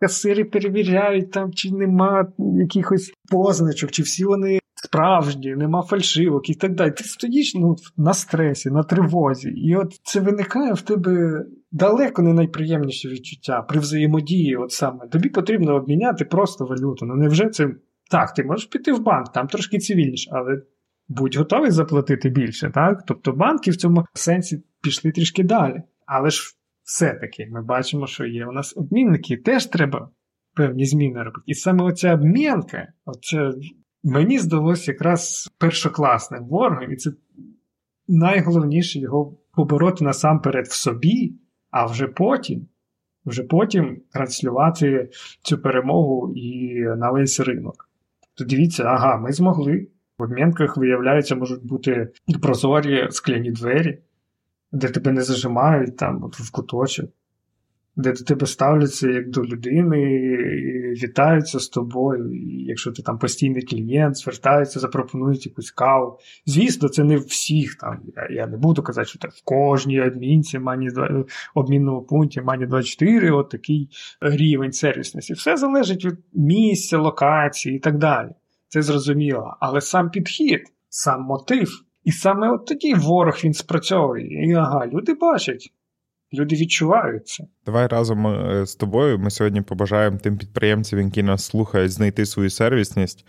[0.00, 6.74] Касири перевіряють, там, чи нема якихось позначок, чи всі вони справжні, нема фальшивок і так
[6.74, 6.90] далі.
[6.90, 9.50] Ти стоїш ну, на стресі, на тривозі.
[9.50, 14.56] І от це виникає в тебе далеко не найприємніші відчуття при взаємодії.
[14.56, 17.06] От саме тобі потрібно обміняти просто валюту.
[17.06, 17.68] Ну невже це
[18.10, 18.34] так?
[18.34, 20.62] Ти можеш піти в банк, там трошки цивільніше, але
[21.08, 23.04] будь готовий заплатити більше, так?
[23.06, 25.82] Тобто банки в цьому сенсі пішли трішки далі.
[26.06, 26.42] Але ж
[26.82, 30.10] все-таки ми бачимо, що є у нас обмінники, теж треба
[30.54, 31.42] певні зміни робити.
[31.46, 33.50] І саме оця обмінка, оце
[34.02, 37.12] мені здалося якраз першокласним ворогом, і це
[38.08, 41.34] найголовніше його побороти насамперед в собі,
[41.70, 42.66] а вже потім.
[43.26, 45.10] Вже потім транслювати
[45.42, 47.90] цю перемогу і на весь ринок.
[48.34, 49.88] То дивіться, ага, ми змогли.
[50.18, 52.08] В обмінках, виявляється, можуть бути
[52.42, 53.98] прозорі скляні двері,
[54.72, 57.10] де тебе не зажимають там в куточок
[57.96, 62.34] де до тебе ставляться як до людини, і вітаються з тобою.
[62.34, 66.18] І Якщо ти там постійний клієнт, звертаються, запропонують якусь каву.
[66.46, 68.00] Звісно, це не всіх там.
[68.16, 70.88] Я я не буду казати, що в кожній адмінці, мані
[71.54, 73.88] обмінному пункті, мані 24, от такий
[74.20, 75.32] рівень сервісності.
[75.32, 78.30] Все залежить від місця, локації і так далі.
[78.68, 79.56] Це зрозуміло.
[79.60, 81.68] Але сам підхід, сам мотив.
[82.04, 84.48] І саме от тоді ворог він спрацьовує.
[84.48, 85.72] І ага, люди бачать.
[86.34, 87.44] Люди відчувають це.
[87.66, 89.18] Давай разом е, з тобою.
[89.18, 93.26] Ми сьогодні побажаємо тим підприємцям, які нас слухають, знайти свою сервісність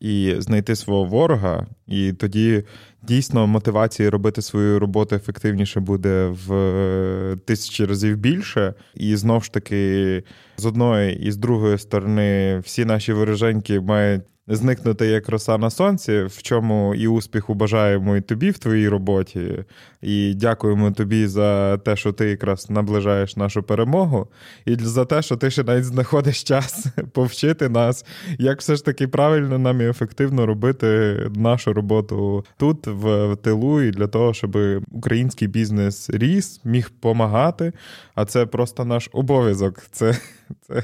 [0.00, 1.66] і знайти свого ворога.
[1.86, 2.64] І тоді
[3.02, 8.74] дійсно мотивації робити свою роботу ефективніше буде в е, тисячі разів більше.
[8.94, 10.22] І знов ж таки,
[10.56, 16.22] з одної і з другої сторони, всі наші вороженьки мають зникнути як роса на сонці,
[16.22, 19.64] в чому і успіху бажаємо і тобі в твоїй роботі.
[20.02, 24.28] І дякуємо тобі за те, що ти якраз наближаєш нашу перемогу,
[24.64, 28.04] і за те, що ти ще навіть знаходиш час повчити нас,
[28.38, 33.90] як все ж таки правильно нам і ефективно робити нашу роботу тут, в тилу, і
[33.90, 34.58] для того, щоб
[34.90, 37.72] український бізнес ріс, міг допомагати.
[38.14, 39.82] А це просто наш обов'язок.
[39.92, 40.18] Це
[40.60, 40.82] це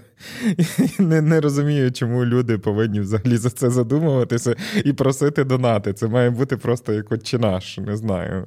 [1.02, 5.92] не не розумію, чому люди повинні взагалі за це задумуватися і просити донати.
[5.92, 8.46] Це має бути просто як отче наш, не знаю.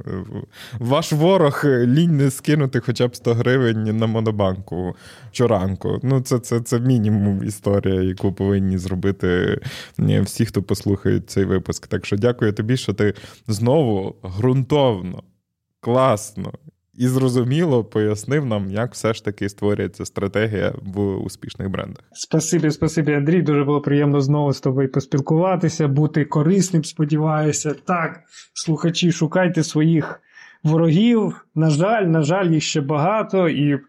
[0.80, 4.96] Ваш ворог лінь не скинути хоча б 100 гривень на монобанку
[5.32, 6.00] щоранку.
[6.04, 9.60] Ну, це це, це мінімум історія, яку повинні зробити
[9.98, 11.88] всі, хто послухає цей випуск.
[11.88, 13.14] Так що дякую тобі, що ти
[13.48, 15.24] знову ґрунтовно,
[15.80, 16.54] класно
[16.98, 22.04] і зрозуміло пояснив нам, як все ж таки створюється стратегія в успішних брендах.
[22.12, 23.42] Спасибі, спасибі, Андрій.
[23.42, 26.84] Дуже було приємно знову з тобою поспілкуватися, бути корисним.
[26.84, 28.20] Сподіваюся, так,
[28.54, 30.22] слухачі, шукайте своїх
[30.64, 31.46] ворогів.
[31.56, 33.80] На жаль, на жаль, їх ще багато, і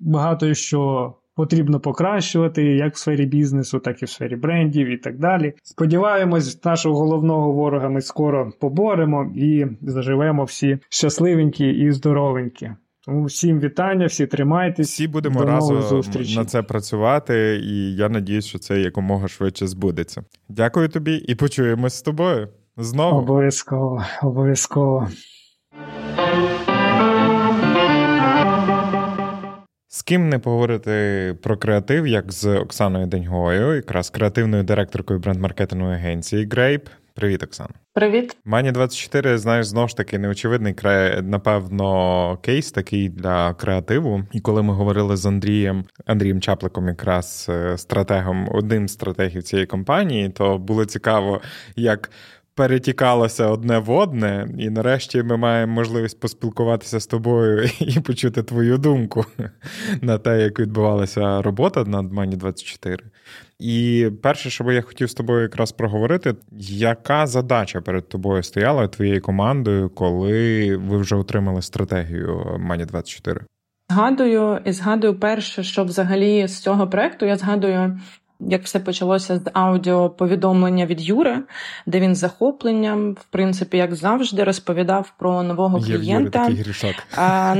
[0.00, 5.18] багато що потрібно покращувати як в сфері бізнесу, так і в сфері брендів і так
[5.18, 5.52] далі.
[5.62, 12.70] Сподіваємось, нашого головного ворога ми скоро поборемо і заживемо всі щасливенькі і здоровенькі.
[13.06, 14.88] Тому всім вітання, всі тримайтесь.
[14.88, 16.04] Всі будемо разом
[16.36, 20.24] на це працювати, і я надіюсь, що це якомога швидше збудеться.
[20.48, 23.18] Дякую тобі і почуємось з тобою знову.
[23.18, 25.08] Обов'язково, обов'язково.
[29.88, 36.46] З ким не поговорити про креатив, як з Оксаною Деньгою, якраз креативною директоркою бренд-маркетингової агенції
[36.46, 36.86] Grape.
[37.14, 37.70] Привіт, Оксана.
[37.92, 38.36] Привіт.
[38.44, 40.74] Мані 24 знаєш, знову ж таки неочевидний
[41.22, 44.22] напевно, кейс такий для креативу.
[44.32, 49.66] І коли ми говорили з Андрієм, Андрієм Чапликом, якраз е, стратегом, одним з стратегів цієї
[49.66, 51.40] компанії, то було цікаво,
[51.76, 52.10] як
[52.56, 58.78] перетікалося одне в одне, і нарешті ми маємо можливість поспілкуватися з тобою і почути твою
[58.78, 59.24] думку
[60.00, 63.04] на те, як відбувалася робота над Мані 24.
[63.58, 68.88] І перше, що би я хотів з тобою якраз проговорити, яка задача перед тобою стояла
[68.88, 73.40] твоєю командою, коли ви вже отримали стратегію Мані 24?
[73.90, 78.00] Згадую і згадую перше, що взагалі з цього проекту я згадую
[78.40, 81.42] як все почалося з аудіоповідомлення від Юри,
[81.86, 86.38] де він з захопленням, в принципі, як завжди, розповідав про нового Є клієнта.
[86.38, 86.94] Є такий грішок.
[87.16, 87.54] А.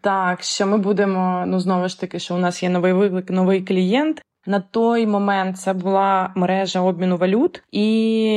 [0.00, 3.62] Так, що ми будемо, ну знову ж таки, що у нас є новий виклик, новий
[3.62, 4.22] клієнт.
[4.46, 7.86] На той момент це була мережа обміну валют, і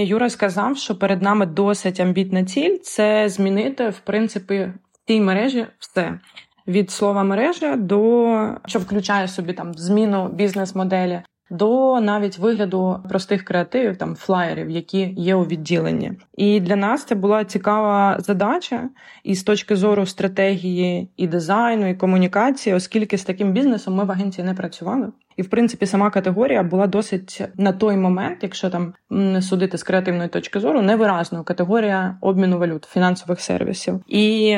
[0.07, 5.65] Юра сказав, що перед нами досить амбітна ціль це змінити в принципі в тій мережі
[5.79, 6.19] все
[6.67, 11.21] від слова мережа до що включає собі там зміну бізнес-моделі.
[11.49, 17.15] До навіть вигляду простих креативів, там флаєрів, які є у відділенні, і для нас це
[17.15, 18.89] була цікава задача,
[19.23, 24.11] і з точки зору стратегії, і дизайну, і комунікації, оскільки з таким бізнесом ми в
[24.11, 25.11] агенції не працювали.
[25.37, 28.93] І в принципі сама категорія була досить на той момент, якщо там
[29.41, 34.01] судити з креативної точки зору, невиразною категорія обміну валют фінансових сервісів.
[34.07, 34.49] І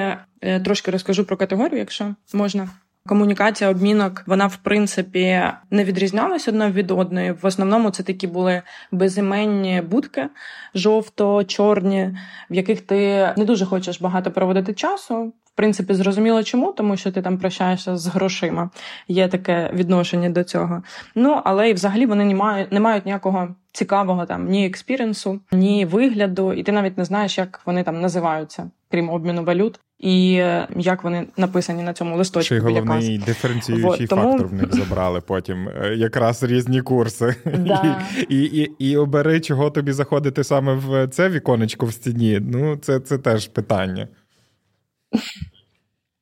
[0.41, 2.69] е, трошки розкажу про категорію, якщо можна.
[3.07, 7.31] Комунікація обмінок, вона в принципі не відрізнялася одна від одної.
[7.31, 8.61] В основному це такі були
[8.91, 10.29] безіменні будки,
[10.75, 12.17] жовто-чорні,
[12.49, 12.97] в яких ти
[13.37, 18.07] не дуже хочеш багато проводити часу принципі, зрозуміло чому, тому що ти там прощаєшся з
[18.07, 18.69] грошима.
[19.07, 20.83] Є таке відношення до цього.
[21.15, 25.85] Ну, але і взагалі вони не мають, не мають ніякого цікавого там ні експіренсу, ні
[25.85, 29.79] вигляду, і ти навіть не знаєш, як вони там називаються, крім обміну валют.
[29.99, 32.55] І е, як вони написані на цьому листочку.
[32.55, 34.21] Й головний диференціюючий вот, тому...
[34.21, 37.35] фактор в них забрали потім е, якраз різні курси.
[37.45, 38.01] Да.
[38.29, 42.39] І і, і, обери, чого тобі заходити саме в це віконечко в стіні.
[42.41, 44.07] Ну, це, це теж питання.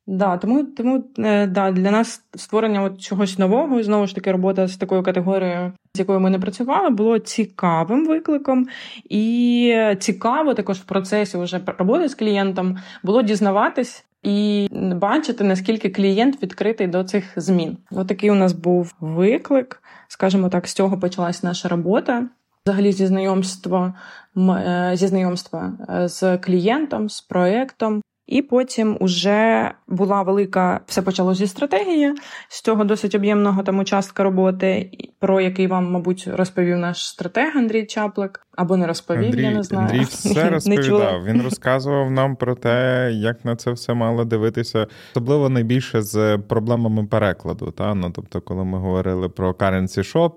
[0.07, 4.31] Да, тому тому е, да, для нас створення от чогось нового, і знову ж таки,
[4.31, 8.67] робота з такою категорією, з якою ми не працювали, було цікавим викликом.
[9.09, 16.43] І цікаво також в процесі вже роботи з клієнтом було дізнаватись і бачити, наскільки клієнт
[16.43, 17.77] відкритий до цих змін.
[17.91, 22.29] От такий у нас був виклик, скажімо так, з цього почалась наша робота.
[22.65, 23.93] Взагалі, зі знайомства
[24.37, 28.01] е, зі знайомства е, з клієнтом, з проектом.
[28.27, 32.13] І потім уже була велика, все почало зі стратегії
[32.49, 37.85] з цього досить об'ємного там участка роботи, про який вам, мабуть, розповів наш стратег Андрій
[37.85, 38.44] Чаплик.
[38.55, 39.87] Або не розповів, Андрій, я не знаю.
[39.87, 41.23] Андрій все розповідав.
[41.25, 47.05] Він розказував нам про те, як на це все мало дивитися, особливо найбільше з проблемами
[47.05, 47.71] перекладу.
[47.71, 47.95] Та?
[47.95, 50.31] Ну, Тобто, коли ми говорили про currency shop,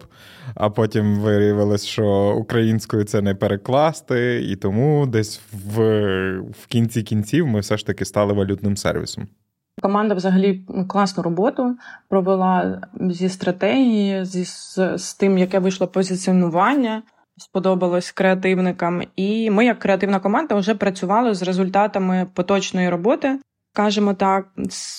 [0.54, 5.80] а потім виявилось, що українською це не перекласти, і тому десь в,
[6.38, 9.28] в кінці кінців ми все ж таки стали валютним сервісом.
[9.82, 11.76] Команда взагалі класну роботу
[12.08, 17.02] провела зі стратегії, зі з, з тим, яке вийшло позиціонування
[17.38, 19.02] сподобалось креативникам.
[19.16, 23.38] І ми, як креативна команда, вже працювали з результатами поточної роботи,
[23.72, 24.46] скажімо так,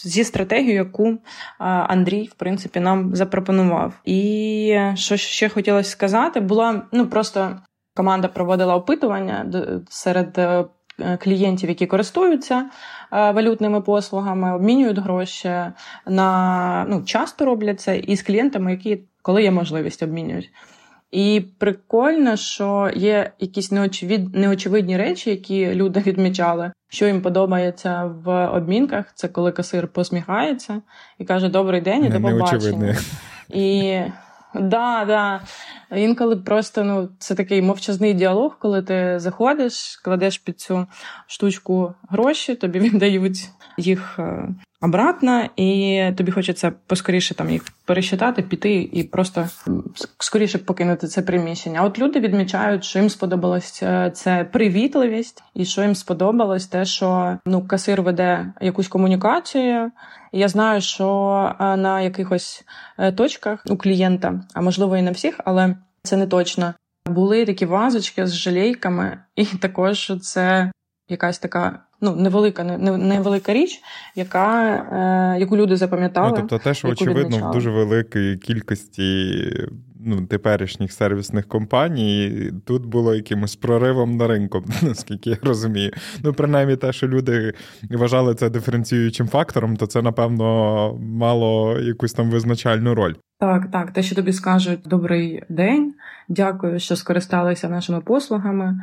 [0.03, 1.17] зі стратегією, яку
[1.59, 3.93] Андрій, в принципі, нам запропонував.
[4.05, 7.59] І що ще хотілося сказати, була ну просто
[7.95, 9.51] команда проводила опитування
[9.89, 10.39] серед.
[11.01, 15.53] Е, клієнтів, які користуються е, валютними послугами, обмінюють гроші
[16.05, 20.51] на ну часто роблять це і з клієнтами, які коли є можливість обмінюють.
[21.11, 24.35] І прикольно, що є якісь неочевид...
[24.35, 29.05] неочевидні речі, які люди відмічали, що їм подобається в обмінках.
[29.15, 30.81] Це коли касир посміхається
[31.17, 32.95] і каже Добрий день і до побачення.
[33.49, 33.99] І
[34.55, 35.41] да, да.
[35.97, 40.87] Інколи просто ну, це такий мовчазний діалог, коли ти заходиш, кладеш під цю
[41.27, 44.49] штучку гроші, тобі віддають їх е,
[44.81, 49.47] обратно, і тобі хочеться поскоріше там їх пересчитати, піти і просто
[50.19, 51.83] скоріше покинути це приміщення.
[51.83, 57.37] От люди відмічають, що їм сподобалось е, це привітливість, і що їм сподобалось те, що
[57.45, 59.91] ну касир веде якусь комунікацію.
[60.31, 61.07] Я знаю, що
[61.59, 62.65] е, на якихось
[62.97, 66.73] е, точках у клієнта, а можливо і на всіх, але це не точно.
[67.05, 70.71] Були такі вазочки з жалейками, і також це
[71.09, 73.81] якась така ну невелика, невелика річ,
[74.15, 74.73] яка,
[75.35, 76.29] е, яку люди запам'ятали.
[76.29, 77.51] Ну, Тобто, те, що очевидно, відмічали.
[77.51, 79.35] в дуже великій кількості
[79.99, 85.91] ну, теперішніх сервісних компаній тут було якимось проривом на ринку, наскільки я розумію.
[86.23, 87.53] Ну, принаймні, те, що люди
[87.89, 93.13] вважали це диференціюючим фактором, то це, напевно, мало якусь там визначальну роль.
[93.39, 95.93] Так, так, те, що тобі скажуть добрий день,
[96.29, 98.79] дякую, що скористалися нашими послугами.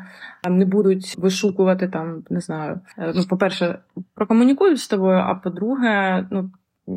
[0.48, 2.80] Не будуть вишукувати там, не знаю.
[2.98, 3.78] Е, ну, по-перше,
[4.14, 6.50] прокомунікують з тобою, а по-друге, ну.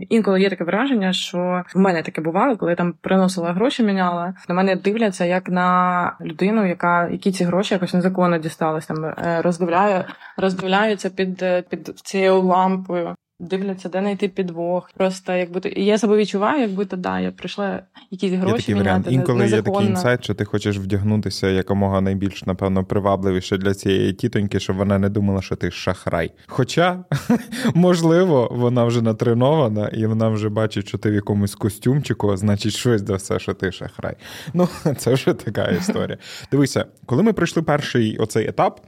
[0.10, 4.34] Інколи є таке враження, що в мене таке бувало, коли я там приносила гроші, міняла.
[4.50, 8.86] На мене дивляться як на людину, яка які ці гроші якось незаконно дістались.
[8.86, 10.04] Там е, роздивляю,
[10.38, 14.92] роздивляються під е, під цією лампою дивляться, де знайти підвох.
[14.98, 17.82] Просто якби то я себе відчуваю, якби то да, я прийшла
[18.12, 18.54] якісь гроші.
[18.54, 19.08] Є такий міняти, варіант.
[19.10, 24.60] Інколи є такий інсайт, що ти хочеш вдягнутися якомога найбільш, напевно, привабливіше для цієї тітоньки,
[24.60, 26.32] щоб вона не думала, що ти шахрай.
[26.48, 27.04] Хоча,
[27.74, 33.02] можливо, вона вже натренована і вона вже бачить, що ти в якомусь костюмчику, значить, щось
[33.02, 34.16] до все, що ти шахрай.
[34.54, 34.68] Ну,
[34.98, 36.18] це вже така історія.
[36.52, 38.82] Дивися, коли ми пройшли перший оцей етап.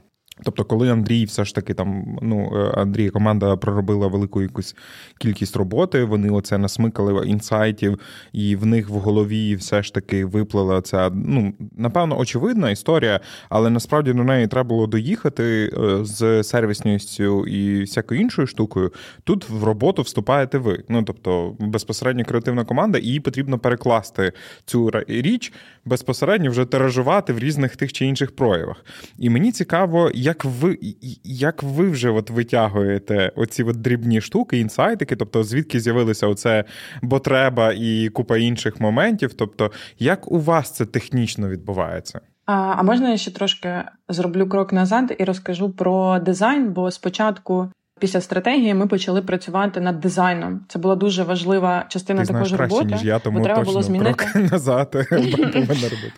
[0.44, 4.76] Тобто, коли Андрій все ж таки там, ну е, Андрій, команда проробила велику якусь
[5.18, 7.98] кількість роботи, вони оце насмикали інсайтів,
[8.32, 13.70] і в них в голові все ж таки виплила ця, ну напевно, очевидна історія, але
[13.70, 18.92] насправді до неї треба було доїхати е, з сервісністю і всякою іншою штукою.
[19.24, 20.84] Тут в роботу вступаєте ви.
[20.88, 24.32] Ну тобто, безпосередньо креативна команда, і їй потрібно перекласти
[24.64, 25.52] цю річ
[25.84, 28.84] безпосередньо вже тиражувати в різних тих чи інших проявах.
[29.18, 30.78] І мені цікаво, як ви
[31.24, 36.64] як ви вже от витягуєте оці от дрібні штуки, інсайтики, тобто звідки з'явилося оце
[37.02, 39.32] бо треба і купа інших моментів.
[39.34, 42.20] Тобто, як у вас це технічно відбувається?
[42.46, 43.74] А а можна я ще трошки
[44.08, 47.68] зроблю крок назад і розкажу про дизайн, бо спочатку
[47.98, 50.60] Після стратегії ми почали працювати над дизайном.
[50.68, 52.94] Це була дуже важлива частина Ти також краще, роботи.
[52.94, 56.12] ніж я, тому бо треба точно було змінити крок назад повинна робити.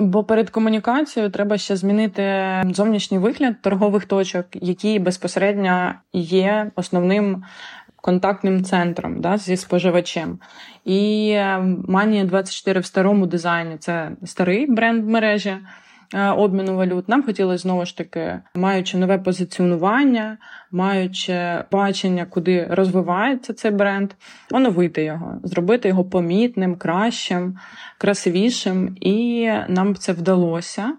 [0.00, 7.44] Бо перед комунікацією треба ще змінити зовнішній вигляд торгових точок, які безпосередньо є основним
[7.96, 10.38] контактним центром да, зі споживачем.
[10.84, 11.38] І
[11.88, 15.56] Манія 24 в старому дизайні це старий бренд мережі.
[16.14, 17.08] Е, обміну валют.
[17.08, 20.38] Нам хотілося знову ж таки, маючи нове позиціонування,
[20.70, 24.12] маючи бачення, куди розвивається цей бренд,
[24.52, 27.56] оновити його, зробити його помітним, кращим,
[27.98, 28.96] красивішим.
[29.00, 30.92] І нам це вдалося.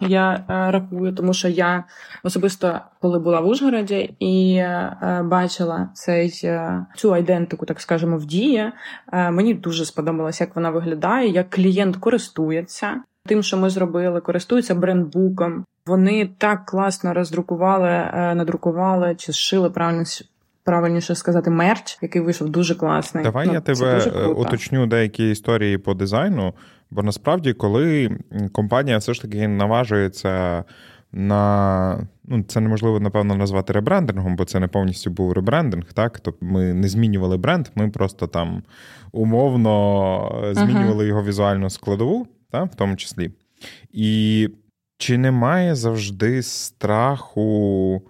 [0.00, 1.84] Я е, рахую, тому що я
[2.22, 6.30] особисто коли була в Ужгороді і е, бачила цей
[6.96, 8.72] цю айдентику, так скажемо, в дії,
[9.12, 15.64] мені дуже сподобалось, як вона виглядає, як клієнт користується тим, що ми зробили, користуються брендбуком.
[15.86, 20.04] Вони так класно роздрукували, е, надрукували чи зшили правильно.
[20.64, 23.24] Правильніше сказати, мерч, який вийшов дуже класний.
[23.24, 26.54] Давай ну, я тебе е, уточню деякі історії по дизайну.
[26.90, 28.18] Бо насправді, коли
[28.52, 30.64] компанія все ж таки наважується
[31.12, 35.92] на ну, це неможливо напевно назвати ребрендингом, бо це не повністю був ребрендинг.
[35.92, 38.62] Так, тобто ми не змінювали бренд, ми просто там
[39.12, 41.08] умовно е, змінювали uh-huh.
[41.08, 43.30] його візуальну складову та, в тому числі.
[43.92, 44.48] І
[44.98, 48.02] чи немає завжди страху,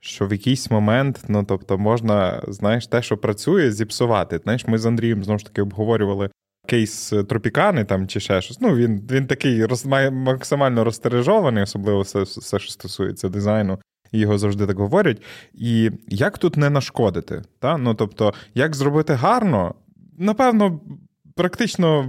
[0.00, 4.40] що в якийсь момент, ну тобто, можна, знаєш, те, що працює, зіпсувати.
[4.44, 6.30] Знаєш, ми з Андрієм знову ж таки обговорювали
[6.66, 8.60] кейс Тропікани там чи ще щось.
[8.60, 13.78] Ну, він він такий роз, максимально розстережований, особливо все, все, що стосується дизайну.
[14.12, 15.22] І його завжди так говорять.
[15.54, 17.42] І як тут не нашкодити?
[17.58, 17.78] Та?
[17.78, 19.74] Ну, тобто, як зробити гарно,
[20.18, 20.80] напевно,
[21.38, 22.08] практично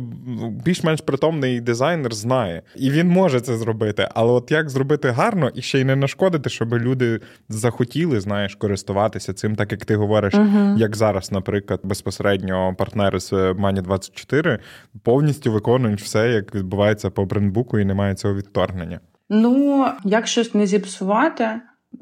[0.65, 4.09] більш-менш притомний дизайнер знає, і він може це зробити.
[4.13, 7.19] Але от як зробити гарно і ще й не нашкодити, щоб люди
[7.49, 10.77] захотіли, знаєш, користуватися цим, так як ти говориш, uh-huh.
[10.77, 14.59] як зараз, наприклад, безпосередньо партнери з Money 24
[15.03, 18.99] повністю виконують все, як відбувається по брендбуку, і немає цього відторгнення.
[19.29, 21.49] Ну, як щось не зіпсувати.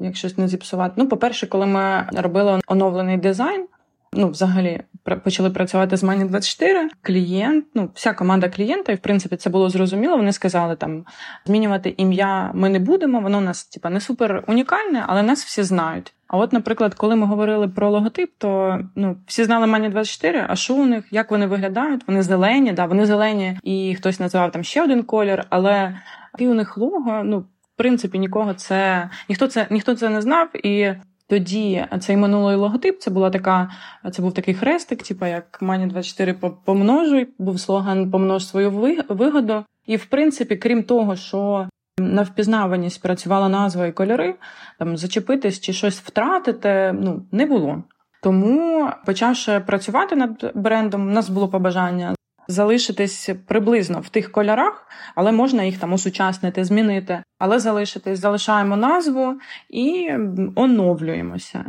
[0.00, 0.94] Як щось не зіпсувати.
[0.96, 3.66] Ну, по-перше, коли ми робили оновлений дизайн,
[4.12, 4.80] ну, взагалі,
[5.24, 9.70] почали працювати з Money 24 клієнт, ну, вся команда клієнта, і в принципі це було
[9.70, 10.16] зрозуміло.
[10.16, 11.04] Вони сказали, там
[11.44, 15.62] змінювати ім'я ми не будемо, воно у нас типа не супер унікальне, але нас всі
[15.62, 16.14] знають.
[16.28, 20.56] А от, наприклад, коли ми говорили про логотип, то ну всі знали Money 24, а
[20.56, 22.08] що у них, як вони виглядають?
[22.08, 26.00] Вони зелені, да, вони зелені, і хтось називав там ще один колір, але
[26.38, 27.44] і у них лого, ну.
[27.74, 30.94] В принципі, нікого це ніхто це ніхто це не знав, і
[31.28, 33.70] тоді цей минулий логотип це була така,
[34.12, 39.64] це був такий хрестик, типу як Мані 24 помножуй, був слоган помнож свою вигоду.
[39.86, 41.68] І в принципі, крім того, що
[41.98, 44.34] на впізнаваність працювала назва і кольори,
[44.78, 47.82] там зачепитись чи щось втратити, ну не було.
[48.22, 52.14] Тому, почавши працювати над брендом, у нас було побажання
[52.48, 57.22] залишитись приблизно в тих кольорах, але можна їх там осучаснити, змінити.
[57.38, 59.34] Але залишитись, залишаємо назву
[59.70, 60.10] і
[60.54, 61.64] оновлюємося.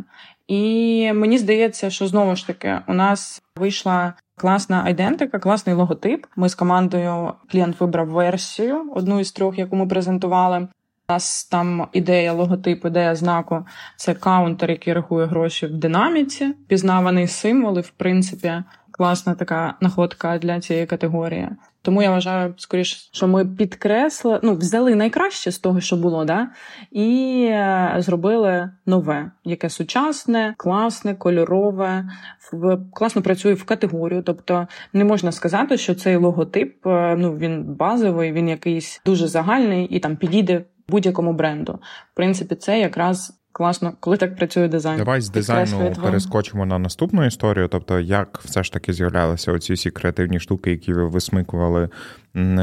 [0.48, 6.26] І мені здається, що знову ж таки у нас вийшла класна айдентика, класний логотип.
[6.36, 10.68] Ми з командою клієнт вибрав версію, одну із трьох, яку ми презентували.
[11.10, 13.66] У нас там ідея логотип, ідея знаку
[13.98, 18.54] це каунтер, який рахує гроші в динаміці, пізнаваний символ, і в принципі
[19.00, 21.50] класна така находка для цієї категорії.
[21.82, 26.48] Тому я вважаю, скоріш, що ми підкреслили, ну, взяли найкраще з того, що було, да,
[26.92, 32.10] і е, зробили нове, яке сучасне, класне, кольорове,
[32.52, 34.24] в класно працює в категорію.
[34.24, 39.86] Тобто не можна сказати, що цей логотип е, ну він базовий, він якийсь дуже загальний
[39.86, 41.80] і там підійде будь-якому бренду.
[42.14, 44.98] В принципі, це якраз класно, коли так працює дизайн.
[44.98, 47.68] Давай з дизайну перескочимо на наступну історію.
[47.68, 51.90] Тобто, як все ж таки з'являлися оці всі креативні штуки, які ви висмикували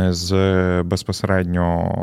[0.09, 0.33] з
[0.83, 1.95] безпосередньо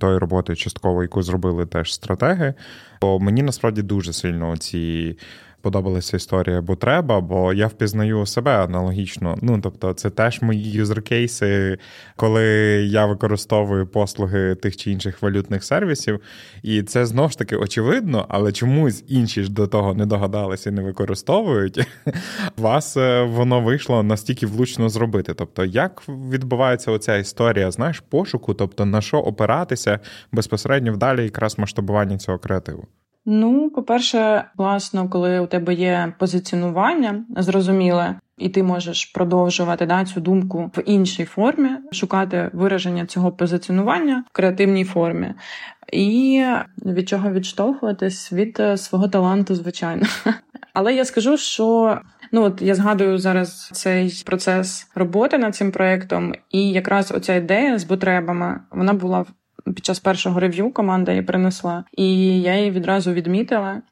[0.00, 2.54] тої роботи, частково, яку зробили теж стратеги.
[3.00, 5.16] Бо мені насправді дуже сильно ці
[5.62, 9.38] подобалася історія, бо треба, бо я впізнаю себе аналогічно.
[9.42, 11.78] Ну тобто, це теж мої юзеркейси,
[12.16, 12.44] коли
[12.90, 16.20] я використовую послуги тих чи інших валютних сервісів.
[16.62, 20.72] І це знову ж таки очевидно, але чомусь інші ж до того не догадалися і
[20.72, 21.86] не використовують.
[22.56, 25.34] Вас е, воно вийшло настільки влучно зробити.
[25.34, 30.00] Тобто, як відбувається оця історія, знаєш, пошуку, тобто на що опиратися
[30.32, 32.86] безпосередньо вдалі якраз масштабування цього креативу?
[33.24, 40.20] Ну, по-перше, класно, коли у тебе є позиціонування зрозуміле, і ти можеш продовжувати да, цю
[40.20, 45.34] думку в іншій формі, шукати вираження цього позиціонування в креативній формі.
[45.92, 46.44] І
[46.86, 50.06] від чого відштовхуватись від е, свого таланту, звичайно.
[50.74, 51.98] Але я скажу, що
[52.32, 57.78] ну от я згадую зараз цей процес роботи над цим проектом, і якраз оця ідея
[57.78, 59.24] з потребами вона була
[59.64, 60.72] під час першого рев'ю.
[60.72, 63.82] Команда її принесла, і я її відразу відмітила.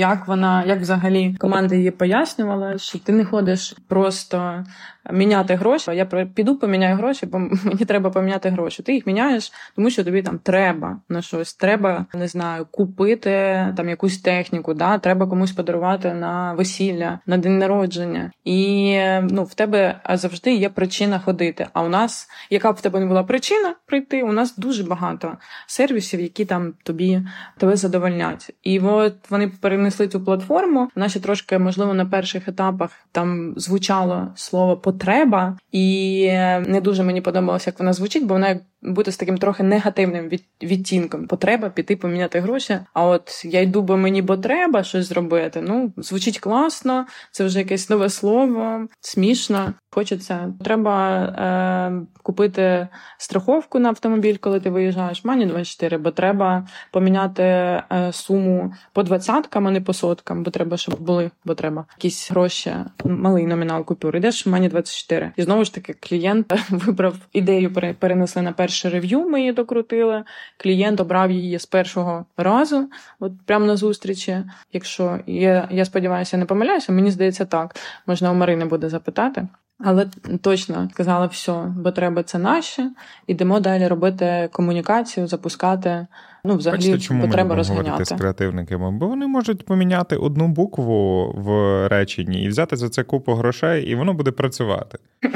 [0.00, 4.64] Як вона, як взагалі команда її пояснювала, що ти не ходиш просто
[5.12, 5.90] міняти гроші.
[5.90, 8.82] Я піду поміняю гроші, бо мені треба поміняти гроші.
[8.82, 11.54] Ти їх міняєш, тому що тобі там треба на щось.
[11.54, 13.30] Треба не знаю, купити
[13.76, 14.74] там якусь техніку.
[14.74, 18.30] Да, треба комусь подарувати на весілля, на день народження.
[18.44, 21.66] І ну в тебе завжди є причина ходити.
[21.72, 25.36] А у нас, яка б в тебе не була причина прийти, у нас дуже багато
[25.66, 27.22] сервісів, які там тобі
[27.58, 28.54] тебе задовольнять.
[28.62, 30.88] І от вони перенесли цю платформу.
[30.96, 36.26] Вона ще трошки можливо на перших етапах там звучало слово потреба, і
[36.66, 40.44] не дуже мені подобалося, як вона звучить, бо вона бути з таким трохи негативним від,
[40.62, 41.26] відтінком.
[41.26, 42.78] Потреба піти поміняти гроші.
[42.92, 45.60] А от я йду, бо мені бо треба щось зробити.
[45.62, 49.74] Ну звучить класно, це вже якесь нове слово, смішно.
[49.92, 50.52] Хочеться.
[50.64, 55.24] Треба е, купити страховку на автомобіль, коли ти виїжджаєш.
[55.24, 60.76] Мані 24, бо треба поміняти е, суму по двадцяткам, а не по соткам, бо треба,
[60.76, 62.72] щоб були, бо треба якісь гроші,
[63.04, 64.16] малий номінал купюр.
[64.16, 65.32] Йдеш Мані 24.
[65.36, 70.24] І знову ж таки клієнт вибрав ідею, перенесли на перший перше рев'ю ми її докрутили.
[70.56, 72.90] Клієнт обрав її з першого разу,
[73.20, 74.38] от прямо на зустрічі.
[74.72, 77.76] Якщо я, я сподіваюся, не помиляюся, мені здається, так.
[78.06, 79.48] Можна у Марини буде запитати.
[79.84, 80.06] Але
[80.42, 82.90] точно сказала все, бо треба це наше.
[83.26, 86.06] Ідемо далі робити комунікацію, запускати.
[86.44, 87.90] Ну, взагалі, Бачите, чому потреба ми розганяти.
[87.90, 88.90] говорити з креативниками?
[88.90, 93.94] Бо вони можуть поміняти одну букву в реченні і взяти за це купу грошей, і
[93.94, 94.98] воно буде працювати.
[95.22, 95.30] Ну,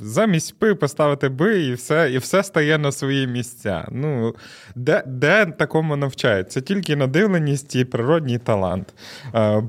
[0.00, 3.88] Замість пи поставити би, і все і все стає на свої місця.
[3.92, 4.34] Ну,
[4.74, 6.52] Де де такому навчають?
[6.52, 8.94] Це тільки надивленість і природній талант.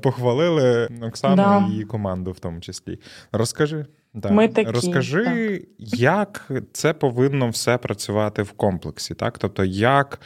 [0.01, 1.65] Похвалили Оксану да.
[1.67, 2.99] і її команду в тому числі.
[3.31, 3.85] Розкажи.
[4.13, 4.31] Да.
[4.31, 5.99] Ми такі, Розкажи, так.
[5.99, 9.37] як це повинно все працювати в комплексі, так?
[9.37, 10.19] Тобто, як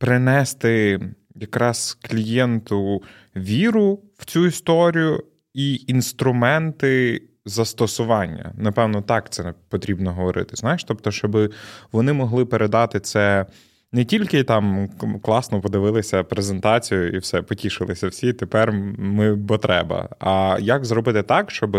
[0.00, 1.00] принести
[1.34, 3.02] якраз клієнту
[3.36, 5.24] віру в цю історію
[5.54, 8.52] і інструменти застосування.
[8.56, 10.56] Напевно, так це потрібно говорити.
[10.56, 11.52] Знаєш, тобто, щоб
[11.92, 13.46] вони могли передати це
[13.92, 14.88] не тільки там
[15.22, 18.32] класно подивилися презентацію і все, потішилися всі.
[18.32, 20.08] Тепер ми бо треба.
[20.20, 21.76] А як зробити так, щоб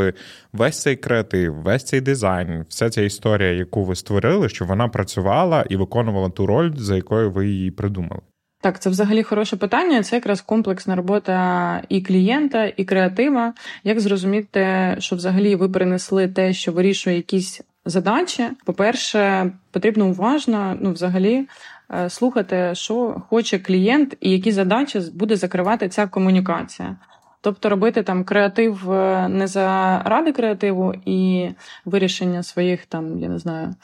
[0.54, 5.66] весь цей креатив, весь цей дизайн, вся ця історія, яку ви створили, щоб вона працювала
[5.70, 8.22] і виконувала ту роль, за якою ви її придумали?
[8.62, 10.04] Так, це взагалі хороше питання.
[10.04, 13.54] Це якраз комплексна робота і клієнта, і креатива.
[13.84, 18.44] Як зрозуміти, що взагалі ви принесли те, що вирішує якісь задачі?
[18.66, 21.48] По-перше, потрібно уважно, ну, взагалі,
[22.10, 26.96] слухати, що хоче клієнт і які задачі буде закривати ця комунікація.
[27.42, 31.50] Тобто робити там креатив е, не заради креативу і
[31.86, 33.76] вирішення своїх там, я не знаю,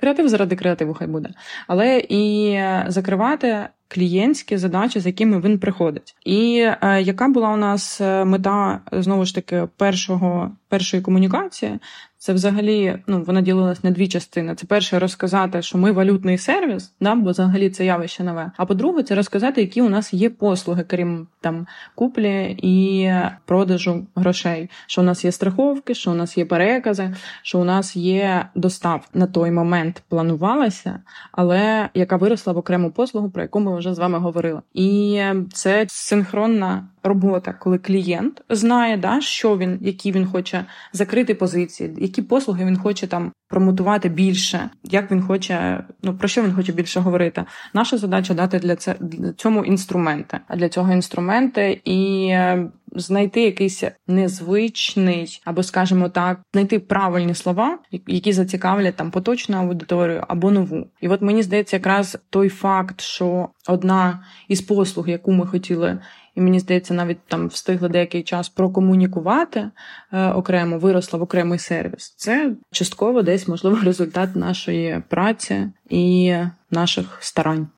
[0.00, 1.30] креатив заради креативу, хай буде,
[1.66, 2.54] але і
[2.86, 6.16] закривати клієнтські задачі, з якими він приходить.
[6.24, 11.78] І е, яка була у нас мета знову ж таки першого першої комунікації?
[12.20, 14.54] Це взагалі ну вона ділилась на дві частини.
[14.54, 18.52] Це перше розказати, що ми валютний сервіс, да, бо взагалі це явище нове.
[18.56, 23.12] А по-друге, це розказати, які у нас є послуги, крім там куплі і
[23.44, 24.70] продажу грошей.
[24.86, 29.08] Що у нас є страховки, що у нас є перекази, що у нас є достав
[29.14, 31.00] на той момент планувалася,
[31.32, 34.60] але яка виросла в окрему послугу, про яку ми вже з вами говорили.
[34.74, 35.22] І
[35.52, 42.22] це синхронна робота, коли клієнт знає, да, що він, які він хоче закрити позиції, які
[42.22, 47.00] послуги він хоче там промотувати більше, як він хоче, ну про що він хоче більше
[47.00, 47.44] говорити.
[47.74, 52.28] Наша задача дати для це для цьому інструменти, а для цього інструменти і.
[52.30, 60.24] Е, знайти якийсь незвичний, або, скажімо так, знайти правильні слова, які зацікавлять там поточну аудиторію
[60.28, 60.86] або нову.
[61.00, 65.98] І от мені здається, якраз той факт, що одна із послуг, яку ми хотіли
[66.38, 69.70] і мені здається, навіть там встигли деякий час прокомунікувати
[70.12, 72.14] е, окремо, виросла в окремий сервіс.
[72.16, 76.34] Це частково десь можливо результат нашої праці і
[76.70, 77.68] наших старань.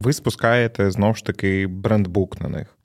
[0.00, 2.76] Ви спускаєте знову ж таки брендбук на них.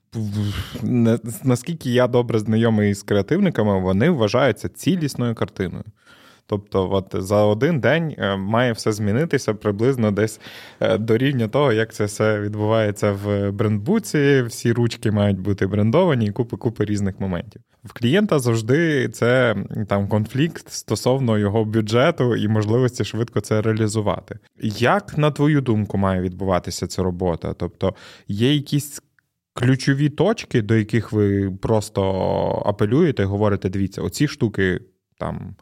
[1.44, 5.84] Наскільки я добре знайомий з креативниками, вони вважаються цілісною картиною.
[6.48, 10.42] Тобто, от за один день е, має все змінитися приблизно десь
[10.80, 14.44] е, до рівня того, як це все відбувається в брендбуці.
[14.48, 17.62] Всі ручки мають бути брендовані і купи купи різних моментів.
[17.84, 19.56] В клієнта завжди це
[19.88, 24.40] там конфлікт стосовно його бюджету і можливості швидко це реалізувати.
[24.80, 27.54] Як на твою думку має відбуватися ця робота?
[27.54, 27.96] Тобто
[28.28, 29.02] є якісь
[29.54, 32.02] ключові точки, до яких ви просто
[32.66, 34.80] апелюєте говорите: дивіться, оці штуки
[35.18, 35.56] там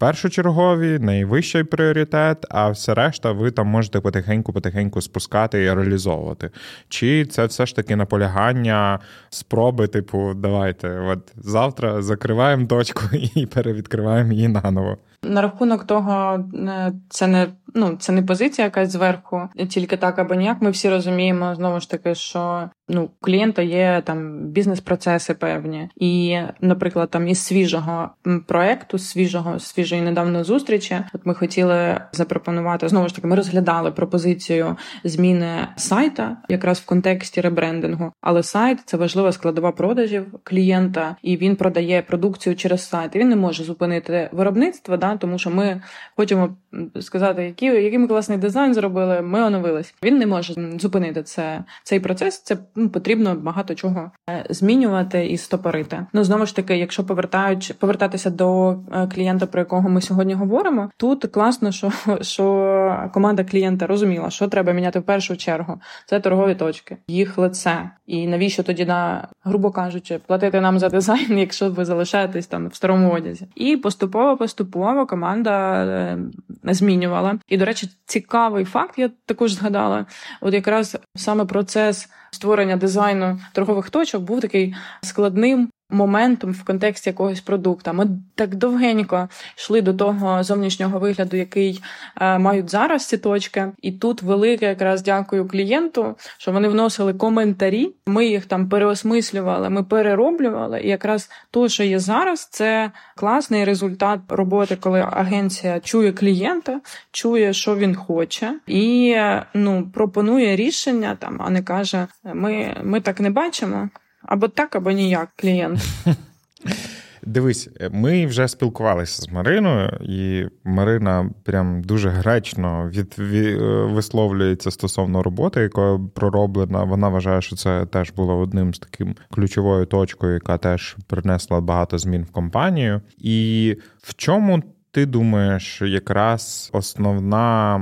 [0.00, 6.50] першочергові, найвищий пріоритет, а все решта ви там можете потихеньку-потихеньку спускати і реалізовувати.
[6.88, 8.98] Чи це все ж таки наполягання,
[9.30, 13.02] спроби, типу, давайте, от завтра закриваємо точку
[13.34, 14.96] і перевідкриваємо її наново.
[15.22, 20.34] На рахунок того, е, це не ну це не позиція якась зверху, тільки так або
[20.34, 20.62] ніяк.
[20.62, 27.10] Ми всі розуміємо знову ж таки, що ну клієнта є там бізнес-процеси певні, і, наприклад,
[27.10, 28.10] там із свіжого
[28.46, 33.26] проекту, свіжого свіжої недавно зустрічі, от ми хотіли запропонувати знову ж таки.
[33.26, 38.12] Ми розглядали пропозицію зміни сайта, якраз в контексті ребрендингу.
[38.20, 43.16] Але сайт це важлива складова продажів клієнта, і він продає продукцію через сайт.
[43.16, 45.82] Він не може зупинити виробництво, да тому що ми
[46.16, 46.56] хочемо
[47.00, 49.22] сказати, які, який ми класний дизайн зробили.
[49.22, 49.94] Ми оновились.
[50.04, 52.42] Він не може зупинити це цей процес.
[52.42, 56.06] Це ну, потрібно багато чого е, змінювати і стопорити.
[56.12, 60.90] Ну знову ж таки, якщо повертають повертатися до е, клієнта, про якого ми сьогодні говоримо,
[60.96, 65.80] тут класно, що що команда клієнта розуміла, що треба міняти в першу чергу.
[66.06, 67.90] Це торгові точки, їх лице.
[68.06, 72.74] І навіщо тоді на грубо кажучи, платити нам за дизайн, якщо ви залишаєтесь там в
[72.74, 76.18] старому одязі, і поступово поступово команда е,
[76.64, 77.38] змінювала.
[77.50, 80.06] І, до речі, цікавий факт, я також згадала.
[80.40, 87.40] От якраз саме процес створення дизайну торгових точок був такий складним моментом в контексті якогось
[87.40, 87.92] продукту.
[87.92, 91.82] Ми так довгенько йшли до того зовнішнього вигляду, який
[92.20, 93.72] е, мають зараз ці точки.
[93.82, 97.90] І тут велике якраз дякую клієнту, що вони вносили коментарі.
[98.06, 100.80] Ми їх там переосмислювали, ми перероблювали.
[100.80, 106.80] І якраз то, що є зараз, це класний результат роботи, коли агенція чує клієнта,
[107.12, 109.16] чує, що він хоче, і
[109.54, 113.88] ну пропонує рішення там, а не каже: Ми, Ми так не бачимо.
[114.30, 115.80] Або так, або ніяк клієнт.
[117.22, 123.60] Дивись, ми вже спілкувалися з Мариною, і Марина прям дуже гречно від, від,
[123.92, 126.84] висловлюється стосовно роботи, яка пророблена.
[126.84, 131.98] Вона вважає, що це теж було одним з таким ключовою точкою, яка теж принесла багато
[131.98, 133.00] змін в компанію.
[133.18, 137.80] І в чому ти думаєш, якраз основна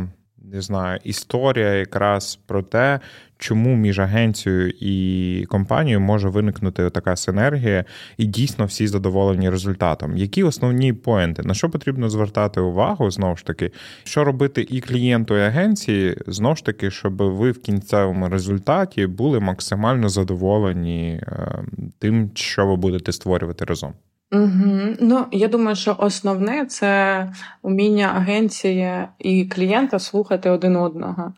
[0.52, 3.00] не знаю, історія якраз про те,
[3.38, 7.84] чому між агенцією і компанією може виникнути така синергія,
[8.16, 10.16] і дійсно всі задоволені результатом.
[10.16, 11.42] Які основні поінти?
[11.42, 13.70] На що потрібно звертати увагу знову ж таки,
[14.04, 19.40] що робити і клієнту, і агенції, знову ж таки, щоб ви в кінцевому результаті були
[19.40, 21.64] максимально задоволені е,
[21.98, 23.92] тим, що ви будете створювати разом.
[24.32, 24.96] Угу.
[25.00, 27.26] Ну, я думаю, що основне це
[27.62, 31.32] уміння агенції і клієнта слухати один одного.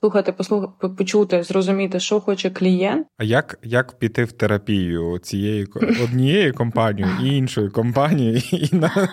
[0.00, 3.06] Слухати, послухати, почути, зрозуміти, що хоче клієнт.
[3.18, 5.66] А як як піти в терапію цієї
[6.04, 9.08] однієї компанії і іншої компанії, і на,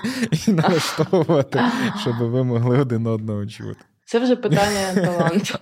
[0.48, 1.60] і налаштовувати,
[2.02, 3.80] щоб ви могли один одного чути?
[4.06, 5.60] Це вже питання таланту.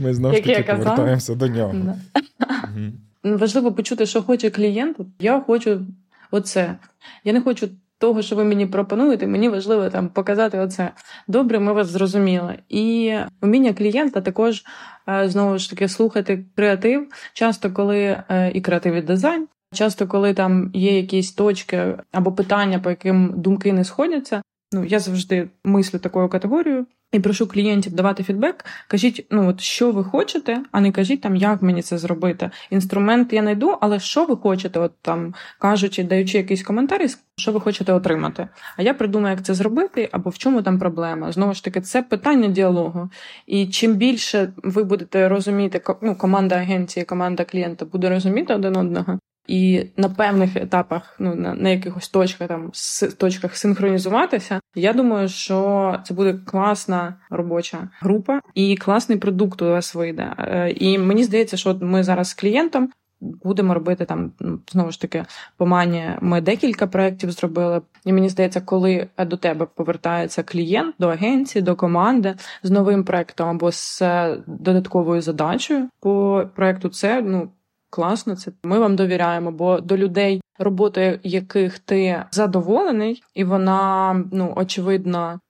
[0.00, 1.74] Ми знову ж таки повертаємося до нього.
[1.74, 3.36] Угу.
[3.36, 4.96] Важливо почути, що хоче клієнт.
[5.20, 5.86] Я хочу
[6.30, 6.76] оце.
[7.24, 7.68] Я не хочу
[8.02, 9.26] того, що ви мені пропонуєте.
[9.26, 10.90] Мені важливо там показати оце.
[11.28, 12.58] Добре, ми вас зрозуміли.
[12.68, 14.64] І уміння клієнта також
[15.08, 17.08] е, знову ж таки слухати креатив.
[17.32, 17.98] Часто, коли
[18.28, 19.48] е, і креатив і дизайн.
[19.74, 24.42] Часто, коли там є якісь точки або питання, по яким думки не сходяться,
[24.72, 26.86] ну я завжди мислю такою категорією.
[27.12, 28.64] І прошу клієнтів давати фідбек.
[28.88, 32.50] Кажіть, ну от що ви хочете, а не кажіть там, як мені це зробити.
[32.70, 37.00] Інструмент я знайду, але що ви хочете, от там кажучи, даючи якийсь коментар,
[37.36, 38.48] що ви хочете отримати.
[38.76, 41.32] А я придумаю, як це зробити, або в чому там проблема.
[41.32, 43.10] Знову ж таки, це питання діалогу.
[43.46, 49.18] І чим більше ви будете розуміти, ну, команда агенції, команда клієнта буде розуміти один одного,
[49.46, 54.60] і на певних етапах, ну на, на якихось точках там с, точках синхронізуватися.
[54.74, 60.34] Я думаю, що це буде класна робоча група і класний продукт у вас вийде.
[60.38, 62.90] Е, і мені здається, що ми зараз з клієнтом.
[63.20, 65.24] Будемо робити там ну, знову ж таки
[65.56, 66.10] по мані.
[66.20, 67.82] Ми декілька проєктів зробили.
[68.04, 73.48] І мені здається, коли до тебе повертається клієнт до агенції, до команди з новим проектом
[73.48, 74.02] або з
[74.46, 77.48] додатковою задачею по проекту, це ну
[77.92, 84.52] класно, це ми вам довіряємо, бо до людей, роботою яких ти задоволений, і вона ну
[84.56, 85.40] очевидно.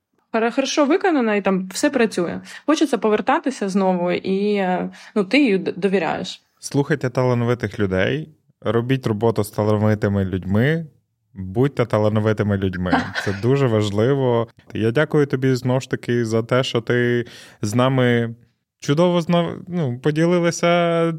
[0.54, 2.40] Хорошо виконана і там все працює.
[2.66, 6.42] Хочеться повертатися знову, і е, ну ти їй довіряєш.
[6.58, 8.28] Слухайте талановитих людей,
[8.60, 10.86] робіть роботу з талановитими людьми,
[11.34, 12.92] будьте талановитими людьми.
[13.24, 14.48] Це дуже важливо.
[14.74, 17.26] Я дякую тобі знову ж таки за те, що ти
[17.62, 18.34] з нами
[18.82, 19.20] чудово
[19.68, 20.68] ну, поділилися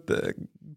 [0.10, 0.34] е,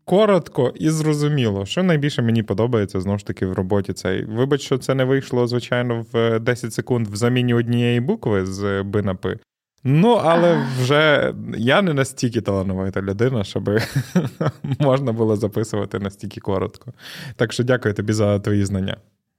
[0.07, 1.67] коротко і зрозуміло.
[1.67, 4.25] Що найбільше мені подобається знову ж таки в роботі цей.
[4.25, 9.03] Вибач, що це не вийшло, звичайно, в 10 секунд в заміні однієї букви з Б
[9.03, 9.39] на П.
[9.85, 13.71] Ну, але вже я не настільки талановита людина, щоб
[14.81, 16.93] можна було записувати настільки коротко.
[17.37, 18.97] Так що дякую тобі за твої знання.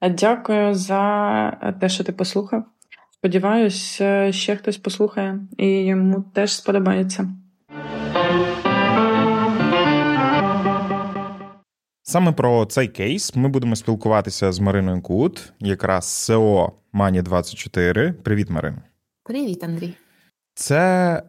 [0.10, 1.52] Дякую за
[1.82, 2.64] те, що ти послухав.
[3.12, 7.30] Сподіваюсь, ще хтось послухає і йому теж сподобається.
[12.18, 18.82] Саме про цей кейс ми будемо спілкуватися з Мариною Кут, якраз СЕО Money24 Привіт, Марина.
[19.24, 19.94] Привіт, Андрій.
[20.60, 21.22] Це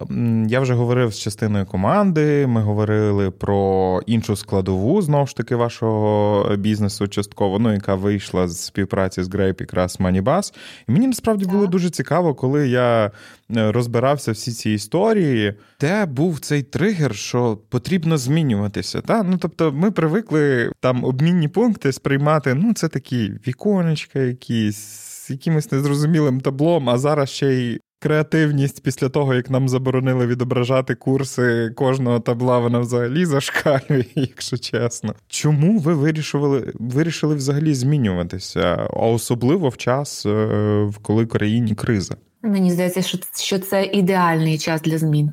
[0.49, 2.47] я вже говорив з частиною команди.
[2.47, 8.65] Ми говорили про іншу складову знову ж таки вашого бізнесу, частково, ну яка вийшла з
[8.65, 10.55] співпраці з Grape якраз Moneybass.
[10.89, 16.41] І мені насправді було дуже цікаво, коли я е, розбирався всі ці історії, де був
[16.41, 19.01] цей тригер, що потрібно змінюватися.
[19.01, 19.23] Та?
[19.23, 22.55] Ну тобто, ми привикли там обмінні пункти сприймати.
[22.55, 25.09] Ну, це такі віконечка, якісь.
[25.29, 30.95] З якимось незрозумілим таблом, а зараз ще й Креативність після того, як нам заборонили відображати
[30.95, 35.15] курси кожного табла, вона взагалі зашкалює, якщо чесно.
[35.29, 42.17] Чому ви вирішили вирішили взагалі змінюватися, а особливо в час, е, коли в країні криза?
[42.43, 45.33] Мені здається, що це ідеальний час для змін,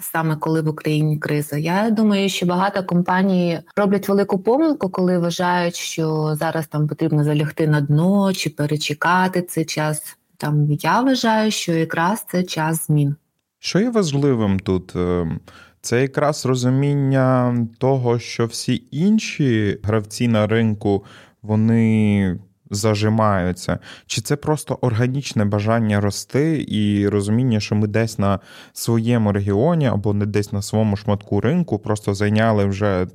[0.00, 1.58] саме коли в Україні криза.
[1.58, 7.66] Я думаю, що багато компаній роблять велику помилку, коли вважають, що зараз там потрібно залягти
[7.66, 10.16] на дно чи перечекати цей час.
[10.42, 13.16] Там я вважаю, що якраз це час змін.
[13.58, 14.96] Що є важливим тут?
[14.96, 15.40] Ем,
[15.80, 21.04] це якраз розуміння того, що всі інші гравці на ринку
[21.42, 22.38] вони
[22.70, 28.40] зажимаються, чи це просто органічне бажання рости і розуміння, що ми десь на
[28.72, 33.06] своєму регіоні або не десь на своєму шматку ринку просто зайняли вже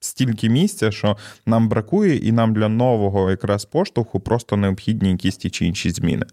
[0.00, 1.16] стільки місця, що
[1.46, 6.26] нам бракує, і нам для нового якраз поштовху просто необхідні якісь ті чи інші зміни.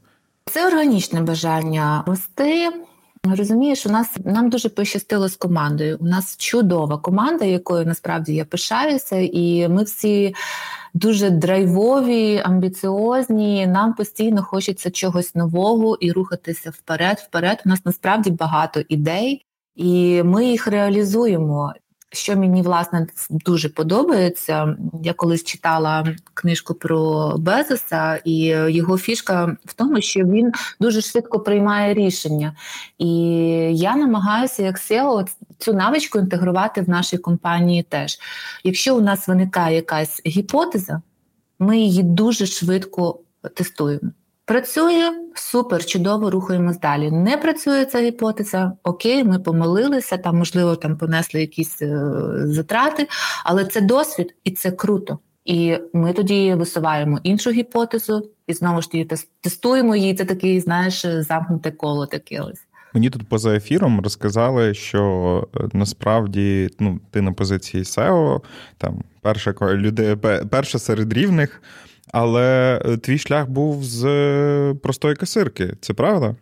[0.52, 2.70] Це органічне бажання рости.
[3.24, 5.98] Розумієш, у нас нам дуже пощастило з командою.
[6.02, 10.36] У нас чудова команда, якою насправді я пишаюся, і ми всі
[10.93, 13.68] дуже драйвові, амбіціозні.
[13.68, 17.18] Нам постійно хочеться чогось нового і рухатися вперед.
[17.18, 21.74] Вперед у нас насправді багато ідей, і ми їх реалізуємо.
[22.16, 28.36] Що мені власне дуже подобається, я колись читала книжку про Безоса, і
[28.68, 32.55] його фішка в тому, що він дуже швидко приймає рішення.
[32.97, 33.07] І
[33.74, 38.20] я намагаюся як SEO цю навичку інтегрувати в нашій компанії теж.
[38.63, 41.01] Якщо у нас виникає якась гіпотеза,
[41.59, 43.20] ми її дуже швидко
[43.53, 44.11] тестуємо.
[44.46, 47.12] Працює супер, чудово рухаємось далі.
[47.12, 53.08] Не працює ця гіпотеза, окей, ми помилилися, там, можливо, там понесли якісь е, затрати,
[53.43, 55.20] але це досвід і це круто.
[55.46, 60.16] І ми тоді висуваємо іншу гіпотезу, і знову ж таки тестуємо її.
[60.16, 62.62] Це такий, знаєш, замкнуте коло таке ось.
[62.93, 68.41] Мені тут поза ефіром розказали, що е, насправді ну, ти на позиції SEO,
[68.78, 70.16] там перша люди,
[70.50, 71.62] перша серед рівних.
[72.12, 76.36] Але е, твій шлях був з е, простої касирки, це правда?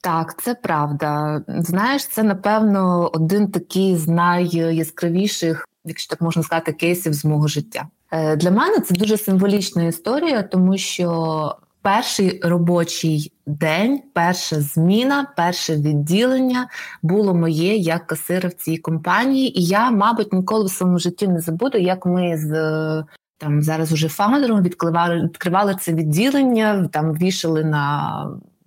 [0.00, 1.40] Так, це правда.
[1.48, 7.86] Знаєш, це напевно один такий з найяскравіших, якщо так можна сказати, кейсів з мого життя.
[8.10, 15.76] Е, для мене це дуже символічна історія, тому що перший робочий день, перша зміна, перше
[15.76, 16.68] відділення
[17.02, 21.40] було моє як касира в цій компанії, і я, мабуть, ніколи в своєму житті не
[21.40, 22.50] забуду, як ми з
[23.44, 28.26] там зараз уже фаундером відкривали відкривали це відділення, там вішали на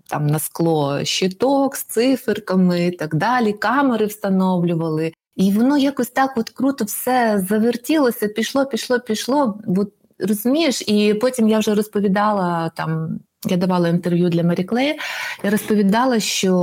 [0.09, 5.13] там на скло щиток з циферками і так далі, камери встановлювали.
[5.35, 9.59] І воно якось так от круто все завертілося, пішло, пішло, пішло.
[9.67, 13.19] От, розумієш, і потім я вже розповідала там.
[13.47, 14.99] Я давала інтерв'ю для Мері Клей,
[15.43, 16.53] Я розповідала, що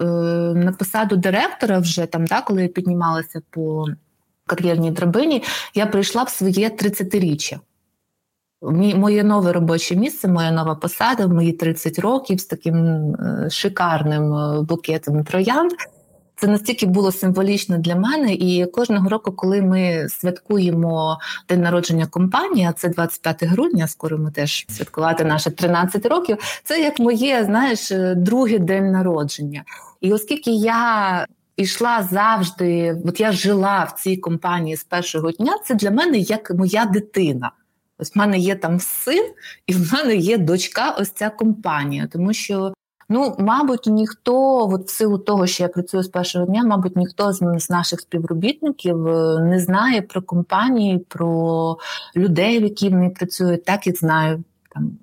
[0.00, 0.04] е,
[0.54, 3.86] на посаду директора, вже там, да, коли я піднімалася по
[4.46, 5.42] кар'єрній драбині,
[5.74, 7.58] я прийшла в своє 30-річчя.
[8.96, 12.76] Моє нове робоче місце, моя нова посада, мої 30 років з таким
[13.14, 15.72] е, шикарним е, букетом троянд.
[16.36, 21.18] Це настільки було символічно для мене, і кожного року, коли ми святкуємо
[21.48, 26.38] день народження компанії, а це 25 грудня, скоро ми теж святкувати наше 13 років.
[26.64, 29.64] Це як моє, знаєш, другий день народження.
[30.00, 31.26] І оскільки я
[31.56, 36.50] ішла завжди, от я жила в цій компанії з першого дня, це для мене як
[36.50, 37.50] моя дитина.
[37.98, 39.32] Ось в мене є там син,
[39.66, 40.90] і в мене є дочка.
[40.90, 42.72] Ось ця компанія, тому що.
[43.08, 47.32] Ну, мабуть, ніхто, от в силу того, що я працюю з першого дня, мабуть, ніхто
[47.32, 51.78] з наших співробітників е, не знає про компанії, про
[52.16, 54.44] людей, в які вони працюють, так як знаю
[54.74, 54.98] там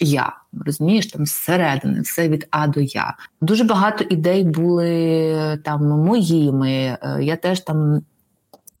[0.00, 0.32] я.
[0.66, 3.14] Розумієш, там зсередини, все від А до Я.
[3.40, 6.70] Дуже багато ідей були там моїми.
[6.70, 8.02] Е, я теж там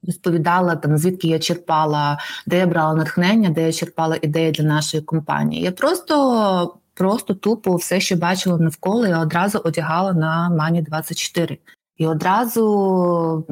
[0.06, 5.02] розповідала там, звідки я черпала, де я брала натхнення, де я черпала ідеї для нашої
[5.02, 5.62] компанії.
[5.62, 11.58] Я просто просто тупо все, що бачила навколо, я одразу одягала на Мані 24
[11.98, 13.44] і одразу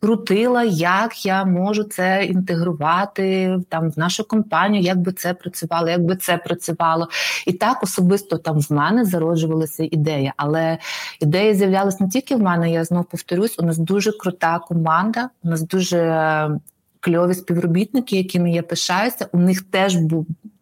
[0.00, 6.04] крутила, як я можу це інтегрувати там в нашу компанію, як би це працювало, як
[6.04, 7.08] би це працювало.
[7.46, 10.32] І так особисто там в мене зароджувалася ідея.
[10.36, 10.78] Але
[11.20, 12.72] ідея з'являлася не тільки в мене.
[12.72, 16.60] Я знов повторюсь, у нас дуже крута команда, у нас дуже.
[17.00, 19.96] Кльові співробітники, якими я пишаюся, у них теж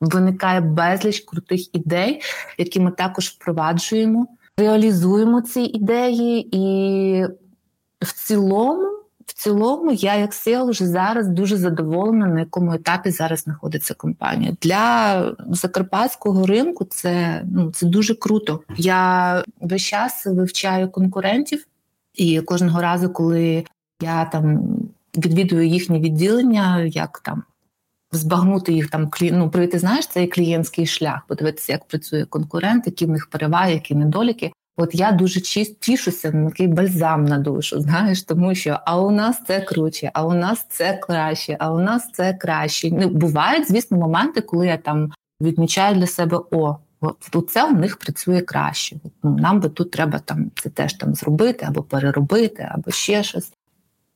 [0.01, 2.21] виникає безліч крутих ідей,
[2.59, 4.27] які ми також впроваджуємо
[4.59, 7.27] реалізуємо ці ідеї, і
[8.01, 8.89] в цілому,
[9.27, 14.57] в цілому, я як сил вже зараз дуже задоволена, на якому етапі зараз знаходиться компанія.
[14.63, 18.61] Для закарпатського ринку це ну це дуже круто.
[18.77, 21.67] Я весь час вивчаю конкурентів,
[22.15, 23.65] і кожного разу, коли
[24.03, 24.61] я там
[25.17, 27.43] відвідую їхнє відділення, як там
[28.13, 33.11] збагнути їх там ну, пройти, знаєш, цей клієнтський шлях, подивитися, як працює конкурент, які в
[33.11, 34.53] них переваги, які недоліки.
[34.77, 35.41] От я дуже
[35.81, 40.27] тішуся на такий бальзам на душу, знаєш, тому що а у нас це круче, а
[40.27, 42.91] у нас це краще, а у нас це краще.
[42.93, 46.77] Ну, Бувають, звісно, моменти, коли я там відмічаю для себе о.
[47.01, 48.97] От це у них працює краще.
[49.23, 53.53] Ну, Нам би тут треба там це теж там зробити, або переробити, або ще щось.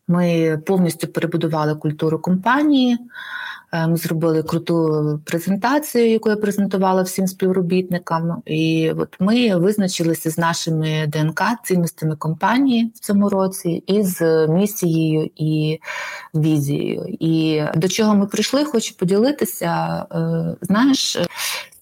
[0.09, 2.99] Ми повністю перебудували культуру компанії.
[3.73, 8.43] Е, ми зробили круту презентацію, яку я презентувала всім співробітникам.
[8.47, 15.31] І от ми визначилися з нашими ДНК цінностями компанії в цьому році, і з місією
[15.37, 15.81] і
[16.35, 17.17] візією.
[17.21, 20.07] І до чого ми прийшли, хочу поділитися.
[20.13, 21.19] Е, знаєш,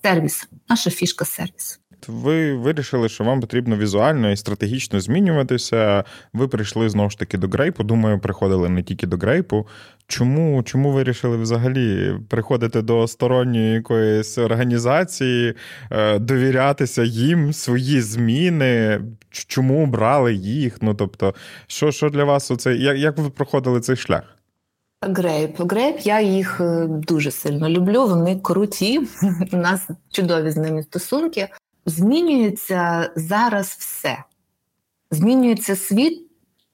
[0.03, 6.05] сервіс, наша фішка сервіс ви вирішили, що вам потрібно візуально і стратегічно змінюватися.
[6.33, 7.85] Ви прийшли знову ж таки до грейпу.
[7.85, 9.67] Думаю, приходили не тільки до грейпу.
[10.07, 15.55] Чому чому вирішили взагалі приходити до сторонньої якоїсь організації,
[15.91, 19.01] е, довірятися їм, свої зміни?
[19.31, 20.83] Чому брали їх?
[20.83, 21.35] Ну тобто,
[21.67, 22.75] що що для вас оце?
[22.75, 24.23] Як, як ви проходили цей шлях?
[25.09, 25.73] Грейп.
[25.73, 28.07] Грейп, я їх е, дуже сильно люблю.
[28.07, 29.01] Вони круті.
[29.53, 31.49] У нас чудові з ними стосунки
[31.87, 34.25] змінюється зараз все.
[35.11, 36.31] Змінюється світ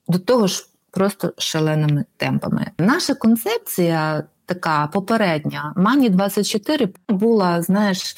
[0.09, 2.71] до того ж просто шаленими темпами.
[2.79, 8.17] Наша концепція така попередня, Мані 24 була, знаєш,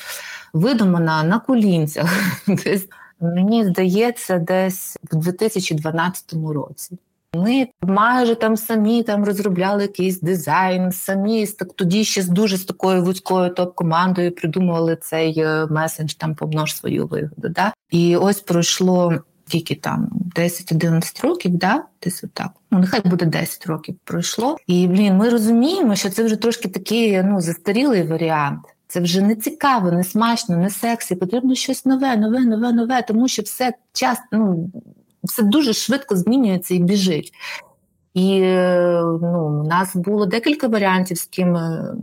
[0.53, 2.11] видумана на колінцях.
[2.47, 2.89] Десь,
[3.21, 6.99] мені здається, десь в 2012 році.
[7.37, 12.65] Ми майже там самі там розробляли якийсь дизайн, самі так тоді ще з дуже з
[12.65, 17.49] такою вузькою топ-командою придумували цей е, месендж там помнож свою вигоду.
[17.49, 17.73] Да?
[17.91, 19.15] І ось пройшло
[19.47, 21.85] тільки там 10-11 років, да?
[22.03, 22.51] десь отак.
[22.71, 24.57] Ну, нехай буде 10 років пройшло.
[24.67, 28.61] І блін, ми розуміємо, що це вже трошки такий ну, застарілий варіант.
[28.89, 31.15] Це вже не цікаво, не смачно, не сексі.
[31.15, 34.71] Потрібно щось нове, нове, нове, нове, тому що все час ну,
[35.23, 37.33] все дуже швидко змінюється і біжить.
[38.15, 38.41] І
[39.23, 41.95] ну, у нас було декілька варіантів, з ким е,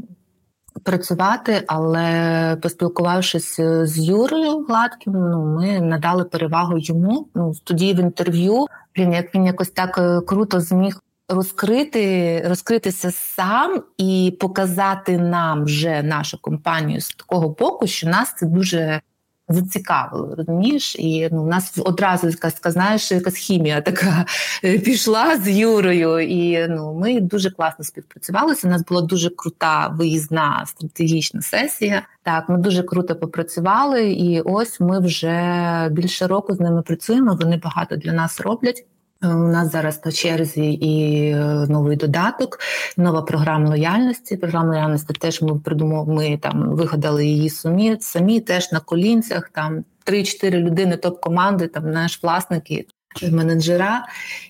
[0.83, 7.27] працювати, але поспілкувавшись з Юрою Гладким, ну, ми надали перевагу йому.
[7.35, 8.65] Ну, Тоді в інтерв'ю
[8.97, 10.99] він як він якось так е, круто зміг
[11.29, 18.45] розкрити, розкритися сам і показати нам вже нашу компанію з такого боку, що нас це
[18.45, 19.01] дуже
[19.49, 20.95] зацікавило, розумієш?
[20.99, 24.25] І ну, у нас одразу якась знаєш, якась хімія така
[24.63, 28.67] е, пішла з Юрою, і ну, ми дуже класно співпрацювалися.
[28.67, 32.01] У нас була дуже крута виїзна стратегічна сесія.
[32.23, 37.37] Так, ми дуже круто попрацювали, і ось ми вже більше року з ними працюємо.
[37.41, 38.85] Вони багато для нас роблять.
[39.23, 41.35] У нас зараз на черзі і е,
[41.69, 42.59] новий додаток,
[42.97, 44.37] нова програма лояльності.
[44.37, 49.49] Програма лояльності теж ми придумали, ми там вигадали її самі, самі теж на колінцях.
[49.53, 52.85] Там 3-4 людини топ-команди, там наш власники.
[53.31, 54.07] менеджера,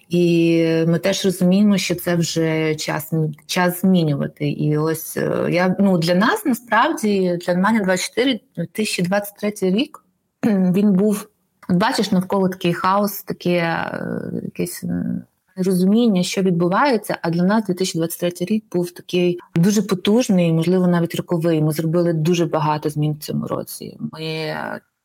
[0.09, 3.13] і ми теж розуміємо, що це вже час
[3.45, 4.49] час змінювати.
[4.49, 10.03] І ось е, я ну для нас насправді для мене 24 2023 рік
[10.45, 11.27] він був.
[11.69, 14.83] Бачиш, навколо такий хаос, таке е, якесь
[15.55, 17.17] розуміння, що відбувається.
[17.21, 21.61] А для нас 2023 рік був такий дуже потужний, можливо, навіть роковий.
[21.61, 23.97] Ми зробили дуже багато змін в цьому році.
[23.99, 24.55] Ми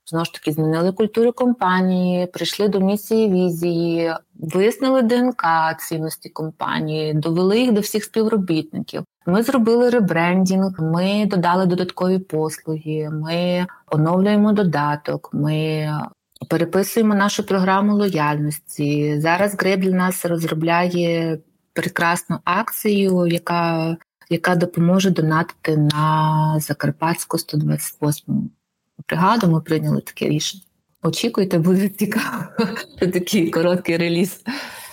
[0.07, 5.45] Знову ж таки, змінили культуру компанії, прийшли до місії візії, вияснили ДНК
[5.89, 9.05] цінності компанії, довели їх до всіх співробітників.
[9.27, 15.89] Ми зробили ребрендінг, ми додали додаткові послуги, ми оновлюємо додаток, ми
[16.49, 19.21] переписуємо нашу програму лояльності.
[19.21, 21.39] Зараз Греб для нас розробляє
[21.73, 23.97] прекрасну акцію, яка
[24.31, 28.51] яка допоможе донатити на Закарпатську 128
[29.09, 29.47] бригаду.
[29.49, 30.63] Ми прийняли таке рішення.
[31.03, 32.45] Очікуйте, буде цікаво.
[32.99, 34.43] Такий короткий реліз.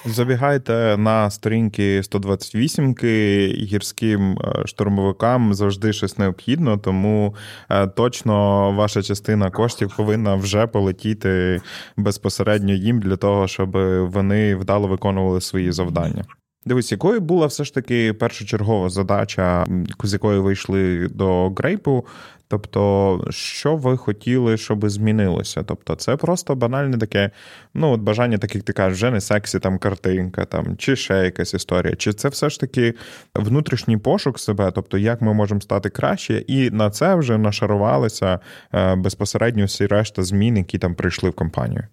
[0.05, 7.35] Забігайте на сторінки 128-ки гірським е, штурмовикам завжди щось необхідно, тому
[7.69, 11.61] е, точно ваша частина коштів повинна вже полетіти
[11.97, 13.71] безпосередньо їм для того, щоб
[14.11, 16.23] вони вдало виконували свої завдання.
[16.65, 19.65] Дивись, якою була все ж таки першочергова задача,
[20.03, 22.05] з якої ви йшли до грейпу,
[22.51, 25.63] Тобто, що ви хотіли, щоб змінилося?
[25.63, 27.31] Тобто, це просто банальне таке,
[27.73, 31.13] ну, от бажання, так як ти кажеш, вже не сексі, там картинка, там, чи ще
[31.13, 32.93] якась історія, чи це все ж таки
[33.35, 38.39] внутрішній пошук себе, тобто, як ми можемо стати краще, і на це вже нашарувалися
[38.73, 41.83] е, безпосередньо всі решта змін, які там прийшли в компанію.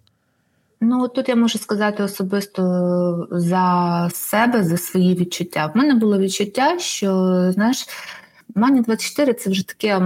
[0.81, 5.73] Ну, тут я можу сказати особисто за себе, за свої відчуття.
[5.75, 7.13] В мене було відчуття, що
[7.53, 7.87] знаєш.
[8.59, 10.01] Мані 24 це вже таке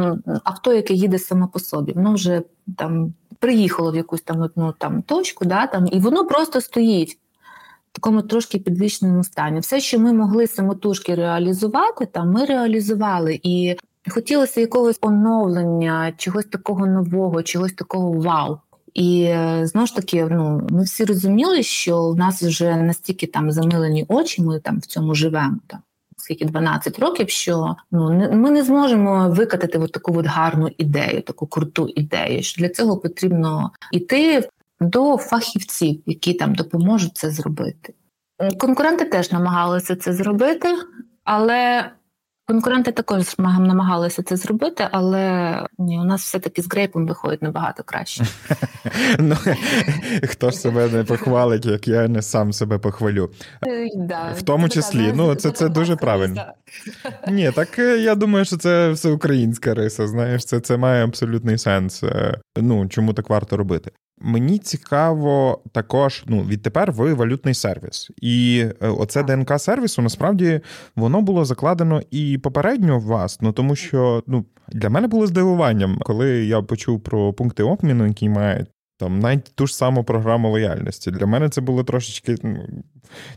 [0.44, 1.92] авто, яке їде само по собі.
[1.92, 2.42] Воно вже
[2.76, 7.18] там приїхало в якусь там одну там точку, да, там, і воно просто стоїть
[7.92, 9.60] в такому трошки підвищеному стані.
[9.60, 13.40] Все, що ми могли самотужки реалізувати, там ми реалізували.
[13.42, 13.76] І
[14.10, 18.58] хотілося якогось оновлення, чогось такого нового, чогось такого вау.
[18.94, 23.52] І е, знову ж таки, ну ми всі розуміли, що в нас вже настільки там
[23.52, 25.56] замилені очі, ми там в цьому живемо.
[25.66, 25.80] Там
[26.22, 31.46] скільки 12 років, що ну ми не зможемо викатати от таку от гарну ідею, таку
[31.46, 32.42] круту ідею.
[32.42, 34.48] Що для цього потрібно йти
[34.80, 37.94] до фахівців, які там допоможуть це зробити.
[38.58, 40.68] Конкуренти теж намагалися це зробити,
[41.24, 41.90] але
[42.52, 48.24] Конкуренти також намагалися це зробити, але ні, у нас все-таки з грейпом виходить набагато краще.
[49.18, 49.36] Ну,
[50.28, 53.30] Хто ж себе не похвалить, як я не сам себе похвалю.
[53.66, 53.88] Е,
[54.36, 56.44] в тому числі, ну це це дуже правильно.
[57.28, 60.06] Ні, так е, я думаю, що це все українська риса.
[60.06, 62.02] Знаєш, це це має абсолютний сенс.
[62.02, 63.90] Е, ну чому так варто робити?
[64.24, 70.60] Мені цікаво також, ну відтепер ви валютний сервіс, і е, оце ДНК сервісу насправді
[70.96, 73.38] воно було закладено і попередньо в вас.
[73.40, 78.28] Ну тому що ну для мене було здивуванням, коли я почув про пункти обміну, які
[78.28, 81.10] мають там навіть ту ж саму програму лояльності.
[81.10, 82.36] Для мене це було трошечки.
[82.42, 82.66] Ну,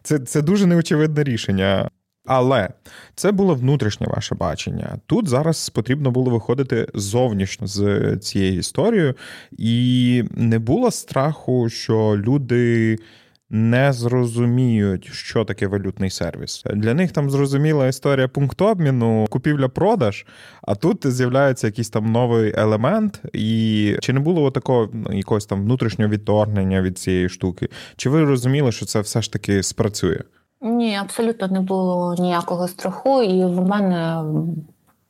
[0.03, 1.89] це, це дуже неочевидне рішення.
[2.26, 2.69] Але
[3.15, 4.97] це було внутрішнє ваше бачення.
[5.05, 9.15] Тут зараз потрібно було виходити зовнішньо з цією історією,
[9.51, 12.97] і не було страху, що люди.
[13.49, 16.63] Не зрозуміють, що таке валютний сервіс.
[16.73, 20.26] Для них там зрозуміла історія пункт обміну, купівля-продаж,
[20.61, 25.63] а тут з'являється якийсь там новий елемент, і чи не було такого ну, якогось там
[25.63, 27.69] внутрішнього відторгнення від цієї штуки?
[27.95, 30.19] Чи ви розуміли, що це все ж таки спрацює?
[30.66, 34.24] Ні, абсолютно не було ніякого страху, і в мене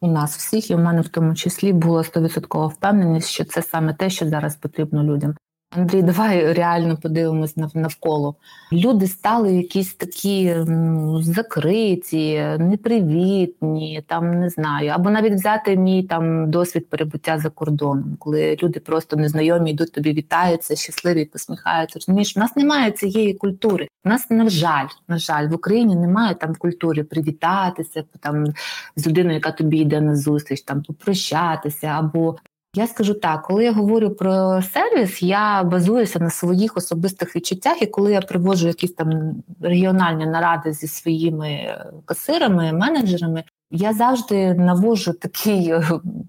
[0.01, 3.93] у нас всіх, і в мене в тому числі була стовідсоткова впевненість, що це саме
[3.93, 5.36] те, що зараз потрібно людям.
[5.78, 8.36] Андрій, давай реально подивимось навколо.
[8.73, 10.55] Люди стали якісь такі
[11.19, 14.91] закриті, непривітні, там не знаю.
[14.95, 20.13] Або навіть взяти мій там досвід перебуття за кордоном, коли люди просто незнайомі йдуть тобі,
[20.13, 22.00] вітаються, щасливі, посміхаються.
[22.00, 23.87] Розумієш, у нас немає цієї культури.
[24.05, 28.45] У нас, на жаль, на жаль, в Україні немає там культури привітатися там
[28.95, 32.36] з людиною, яка тобі йде на зустріч, там попрощатися або
[32.76, 37.86] я скажу так, коли я говорю про сервіс, я базуюся на своїх особистих відчуттях, і
[37.86, 45.70] коли я приводжу якісь там регіональні наради зі своїми касирами, менеджерами, я завжди навожу такий
[45.70, 45.84] е,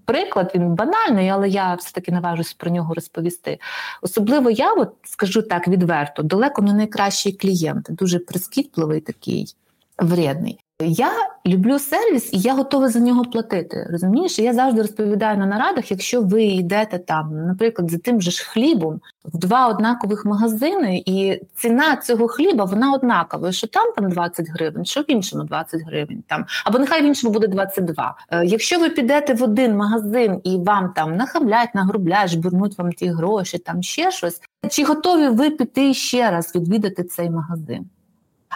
[0.05, 0.51] приклад.
[0.55, 3.59] Він банальний, але я все таки наважусь про нього розповісти.
[4.01, 9.55] Особливо я, от скажу так відверто, далеко не найкращий клієнт, дуже прискіпливий такий
[9.99, 10.59] вредний.
[10.81, 11.11] Я
[11.47, 13.87] люблю сервіс і я готова за нього платити.
[13.91, 18.45] Розумієш, я завжди розповідаю на нарадах, якщо ви йдете там, наприклад, за тим же ж
[18.45, 23.51] хлібом в два однакових магазини, і ціна цього хліба вона однакова.
[23.51, 27.33] Що там там 20 гривень, що в іншому 20 гривень там, або нехай в іншому
[27.33, 28.15] буде 22.
[28.31, 33.07] Е, якщо ви підете в один магазин і вам там нахамлять, нагрублять, жбурнуть вам ті
[33.07, 37.89] гроші, там ще щось, чи готові ви піти ще раз відвідати цей магазин?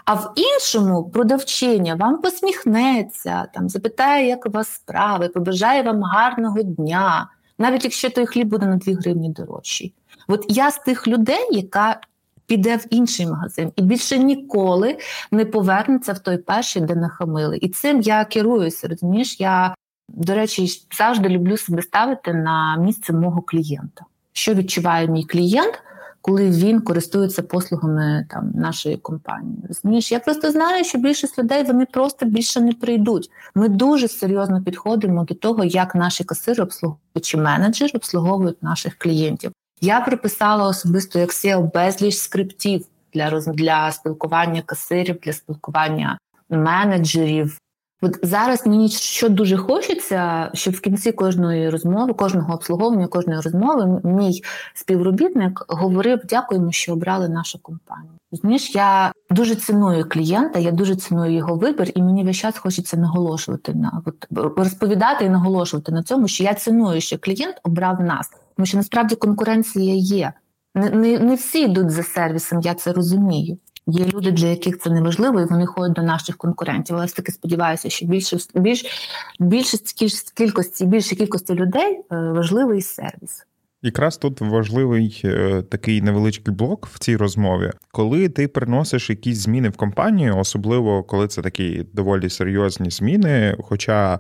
[0.05, 6.61] А в іншому продавчиня вам посміхнеться, там запитає, як у вас справи, побажає вам гарного
[6.61, 9.93] дня, навіть якщо той хліб буде на 2 гривні дорожчий.
[10.27, 11.99] От я з тих людей, яка
[12.45, 14.97] піде в інший магазин і більше ніколи
[15.31, 17.57] не повернеться в той перший, де нахамили.
[17.57, 18.87] І цим я керуюся.
[18.87, 19.75] Розумієш, я,
[20.09, 20.67] до речі,
[20.97, 24.05] завжди люблю себе ставити на місце мого клієнта.
[24.33, 25.83] Що відчуває мій клієнт?
[26.21, 29.57] Коли він користується послугами там нашої компанії.
[29.67, 33.29] Розумієш, я просто знаю, що більшість людей вони просто більше не прийдуть.
[33.55, 39.51] Ми дуже серйозно підходимо до того, як наші касири обслуговують чи менеджери обслуговують наших клієнтів.
[39.81, 46.17] Я прописала особисто Excel безліч скриптів для для спілкування касирів, для спілкування
[46.49, 47.57] менеджерів,
[48.01, 54.01] От зараз мені що дуже хочеться, щоб в кінці кожної розмови, кожного обслуговування, кожної розмови,
[54.03, 58.13] мій співробітник говорив: дякуємо, що обрали нашу компанію.
[58.31, 62.97] Розумієш, я дуже ціную клієнта, я дуже ціную його вибір, і мені весь час хочеться
[62.97, 68.29] наголошувати на от, розповідати і наголошувати на цьому, що я ціную, що клієнт обрав нас,
[68.55, 70.33] тому що насправді конкуренція є.
[70.75, 73.57] Не, не, не всі йдуть за сервісом, я це розумію.
[73.91, 76.95] Є люди, для яких це не важливо, і вони ходять до наших конкурентів.
[76.95, 78.85] Але все таки сподіваюся, що більше більш
[79.39, 79.77] більше
[80.37, 83.45] кількості більше кількості людей е, важливий сервіс.
[83.81, 89.69] Якраз тут важливий е, такий невеличкий блок в цій розмові, коли ти приносиш якісь зміни
[89.69, 93.55] в компанію, особливо коли це такі доволі серйозні зміни.
[93.59, 94.19] Хоча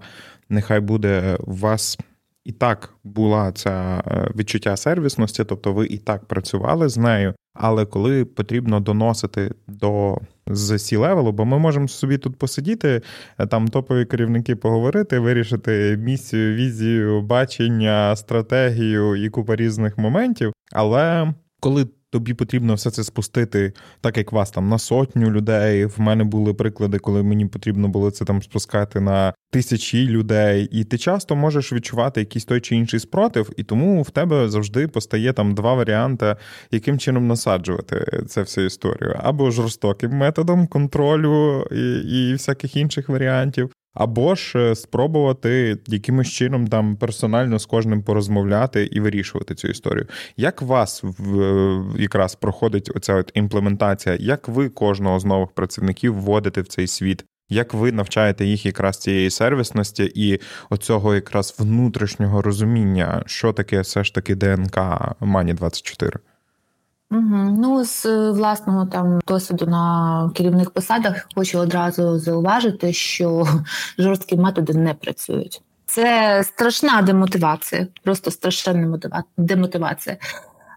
[0.49, 1.97] нехай буде у вас
[2.43, 7.33] і так була ця е, відчуття сервісності, тобто ви і так працювали з нею.
[7.63, 10.17] Але коли потрібно доносити до
[10.47, 13.01] з сі левелу, бо ми можемо собі тут посидіти,
[13.37, 20.53] е, там топові керівники поговорити, вирішити місію, візію, бачення, стратегію і купа різних моментів.
[20.71, 25.85] Але коли тобі потрібно все це спустити, так як вас там на сотню людей.
[25.85, 30.83] В мене були приклади, коли мені потрібно було це там спускати на тисячі людей, і
[30.83, 35.33] ти часто можеш відчувати якийсь той чи інший спротив, і тому в тебе завжди постає
[35.33, 36.35] там два варіанти,
[36.71, 43.71] яким чином насаджувати цю всю історію, або жорстоким методом контролю і, і всяких інших варіантів.
[43.93, 50.07] Або ж е, спробувати якимось чином там персонально з кожним порозмовляти і вирішувати цю історію.
[50.37, 51.03] Як вас
[51.97, 54.17] якраз проходить оця от імплементація?
[54.19, 57.25] Як ви кожного з нових працівників вводите в цей світ?
[57.49, 60.39] Як ви навчаєте їх якраз цієї сервісності і
[60.69, 64.79] оцього якраз внутрішнього розуміння, що таке все ж таки ДНК
[65.19, 66.19] Мані 24
[67.11, 67.57] Угу.
[67.59, 73.47] Ну, з е, власного там досвіду на керівних посадах хочу одразу зауважити, що
[73.97, 75.61] жорсткі методи не працюють.
[75.85, 80.17] Це страшна демотивація, просто страшенна демотивація.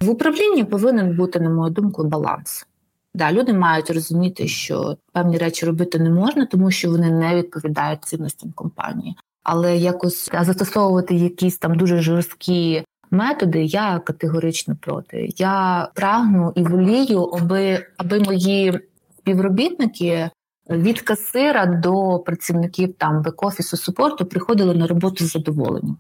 [0.01, 2.66] В управлінні повинен бути, на мою думку, баланс.
[3.15, 8.05] Да, Люди мають розуміти, що певні речі робити не можна, тому що вони не відповідають
[8.05, 9.16] цінностям компанії.
[9.43, 12.85] Але якось застосовувати якісь там дуже жорсткі
[13.15, 15.32] методи я категорично проти.
[15.36, 18.81] Я прагну і волію, аби, аби мої
[19.19, 20.31] співробітники.
[20.70, 25.97] Від касира до працівників там бек-офісу супорту приходили на роботу з задоволенням.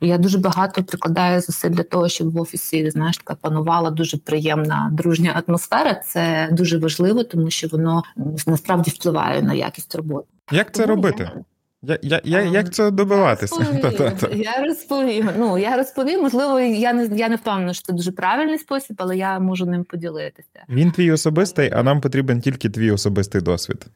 [0.00, 4.90] Я дуже багато прикладаю зусиль для того, щоб в офісі знаєш, така панувала дуже приємна
[4.92, 5.94] дружня атмосфера.
[5.94, 8.02] Це дуже важливо, тому що воно
[8.46, 10.26] насправді впливає на якість роботи.
[10.52, 11.30] Як це тому робити?
[11.34, 11.44] Я...
[11.82, 13.66] Я, я, я, Як це добиватися?
[14.34, 15.30] Я розповім.
[15.38, 16.22] Ну я розповім.
[16.22, 19.84] Можливо, я не я не впевнена, що це дуже правильний спосіб, але я можу ним
[19.84, 20.64] поділитися.
[20.68, 23.86] Він твій особистий, а нам потрібен тільки твій особистий досвід.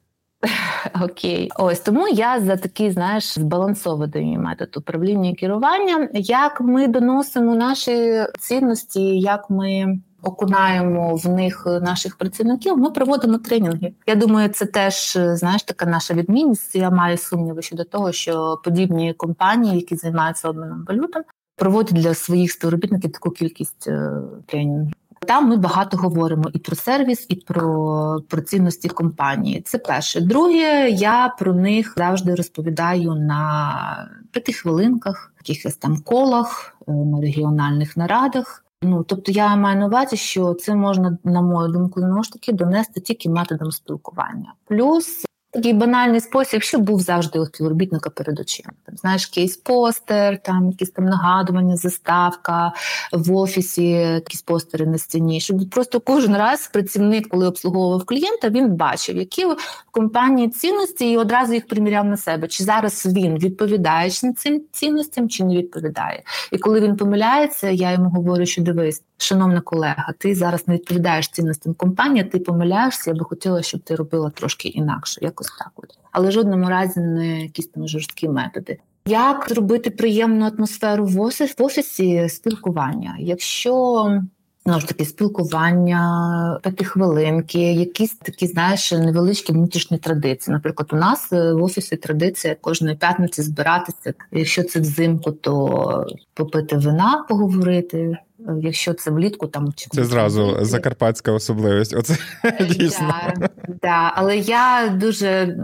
[1.02, 6.08] Окей, ось тому я за такий, знаєш, збалансований метод управління і керування.
[6.14, 13.92] Як ми доносимо наші цінності, як ми окунаємо в них наших працівників, ми проводимо тренінги.
[14.06, 16.74] Я думаю, це теж знаєш така наша відмінність.
[16.74, 21.22] Я маю сумніви щодо того, що подібні компанії, які займаються обміном валютам,
[21.56, 24.12] проводять для своїх співробітників таку кількість е,
[24.46, 24.94] тренінгів.
[25.26, 29.60] Там ми багато говоримо і про сервіс, і про про цінності компанії.
[29.60, 30.20] Це перше.
[30.20, 37.96] Друге, я про них завжди розповідаю на п'яти хвилинках, якихось там колах, е, на регіональних
[37.96, 38.64] нарадах.
[38.82, 42.52] Ну тобто я маю на увазі, що це можна, на мою думку, знову ж таки
[42.52, 44.54] донести тільки методом спілкування.
[44.64, 48.70] Плюс Такий банальний спосіб, щоб був завжди у співробітника перед очима.
[48.86, 52.72] Там, Знаєш, кейс-постер, там якісь там нагадування, заставка
[53.12, 55.40] в офісі, якісь постери на стіні.
[55.40, 59.56] Щоб просто кожен раз працівник, коли обслуговував клієнта, він бачив, які в
[59.90, 62.48] компанії цінності і одразу їх приміряв на себе.
[62.48, 66.22] Чи зараз він відповідає цим цінностям, чи не відповідає.
[66.52, 71.28] І коли він помиляється, я йому говорю, що дивись, шановна колега, ти зараз не відповідаєш
[71.28, 75.70] цінностям компанії, ти помиляєшся, я би хотіла, щоб ти робила трошки інакше, якось так.
[75.76, 75.98] От.
[76.12, 78.78] Але в жодному разі не якісь там жорсткі методи.
[79.06, 81.20] Як зробити приємну атмосферу в
[81.58, 83.16] офісі, спілкування?
[83.18, 84.22] Якщо
[84.64, 90.54] Знову ж таки, спілкування, п'ятихвилинки, якісь такі, знаєш, невеличкі внутрішні традиції.
[90.54, 94.14] Наприклад, у нас е, в офісі традиція кожної п'ятниці збиратися.
[94.32, 98.18] Якщо це взимку, то попити вина, поговорити.
[98.62, 100.64] Якщо це влітку, там чи це зразу влітку.
[100.64, 101.96] закарпатська особливість.
[101.96, 103.14] Оце е, дійсно.
[103.36, 103.48] Да,
[103.82, 104.12] да.
[104.14, 105.56] Але я дуже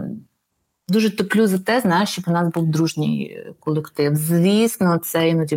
[0.89, 4.15] Дуже топлю за те, знаєш, щоб у нас був дружній колектив.
[4.15, 5.55] Звісно, це іноді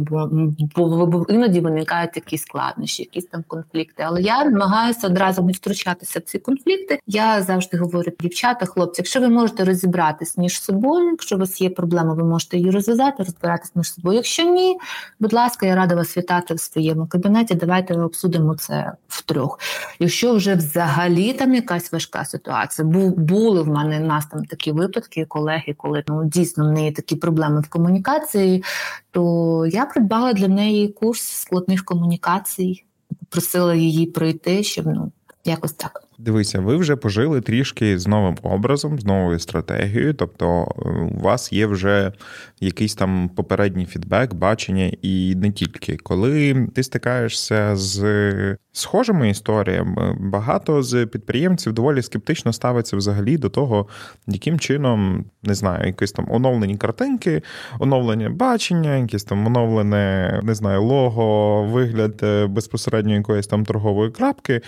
[0.76, 4.02] бо іноді виникають якісь складнощі, якісь там конфлікти.
[4.06, 6.98] Але я намагаюся одразу не втручатися в ці конфлікти.
[7.06, 11.70] Я завжди говорю, дівчата, хлопці, якщо ви можете розібратись між собою, якщо у вас є
[11.70, 14.16] проблема, ви можете її розв'язати, розбиратись між собою.
[14.16, 14.78] Якщо ні,
[15.20, 17.54] будь ласка, я рада вас вітати в своєму кабінеті.
[17.54, 19.58] Давайте обсудимо це втрьох.
[19.98, 25.19] Якщо вже взагалі там якась важка ситуація, були в мене в нас там такі випадки
[25.20, 28.64] деякі колеги, коли ну дійсно в неї такі проблеми в комунікації,
[29.10, 32.84] то я придбала для неї курс складних комунікацій,
[33.28, 35.12] просила її пройти, щоб ну
[35.44, 36.02] якось так.
[36.18, 40.14] Дивися, ви вже пожили трішки з новим образом, з новою стратегією.
[40.14, 42.12] Тобто, е, у вас є вже
[42.60, 50.82] якийсь там попередній фідбек, бачення, і не тільки коли ти стикаєшся з схожими історіями, багато
[50.82, 53.86] з підприємців доволі скептично ставиться взагалі до того,
[54.26, 57.42] яким чином не знаю, якісь там оновлені картинки,
[57.78, 64.60] оновлення бачення, якісь там оновлене, не знаю, лого, вигляд е, безпосередньо якоїсь там торгової крапки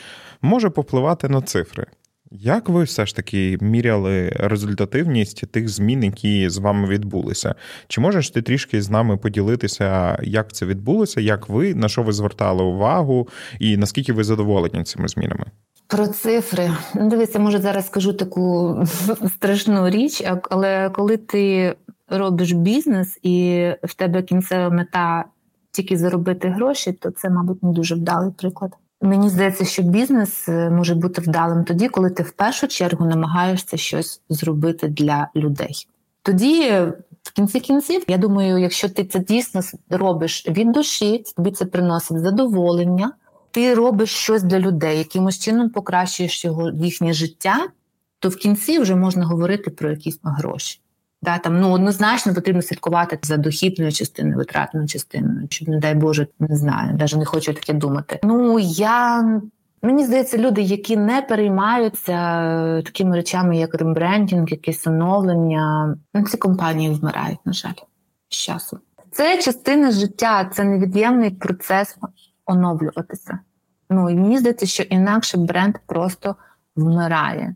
[0.42, 1.86] може попливати на цифри.
[2.34, 7.54] Як ви все ж таки міряли результативність тих змін, які з вами відбулися?
[7.88, 12.12] Чи можеш ти трішки з нами поділитися, як це відбулося, як ви на що ви
[12.12, 13.28] звертали увагу,
[13.58, 15.44] і наскільки ви задоволені цими змінами?
[15.86, 18.76] Про цифри ну, дивися, може зараз скажу таку
[19.36, 21.74] страшну річ, але коли ти
[22.08, 25.24] робиш бізнес і в тебе кінцева мета
[25.72, 28.72] тільки заробити гроші, то це, мабуть, не дуже вдалий приклад.
[29.02, 33.76] Мені здається, що бізнес е, може бути вдалим тоді, коли ти в першу чергу намагаєшся
[33.76, 35.88] щось зробити для людей.
[36.22, 36.70] Тоді,
[37.22, 39.60] в кінці кінців, я думаю, якщо ти це дійсно
[39.90, 43.12] робиш від душі, тобі це приносить задоволення,
[43.50, 47.68] ти робиш щось для людей, якимось чином покращуєш його їхнє життя,
[48.18, 50.81] то в кінці вже можна говорити про якісь гроші.
[51.22, 56.26] Да, там ну однозначно потрібно слідкувати за дохідною частиною, витратною частиною, щоб, не дай Боже,
[56.38, 58.20] не знаю, навіть не хочу таке думати.
[58.22, 59.22] Ну я
[59.82, 62.12] мені здається, люди, які не переймаються
[62.84, 67.72] такими речами, як рембрендінг, якесь оновлення, ну, ці компанії вмирають, на жаль,
[68.28, 68.78] з часом.
[69.10, 71.96] Це частина життя, це невід'ємний процес
[72.46, 73.38] оновлюватися.
[73.90, 76.36] Ну і мені здається, що інакше бренд просто
[76.76, 77.54] вмирає.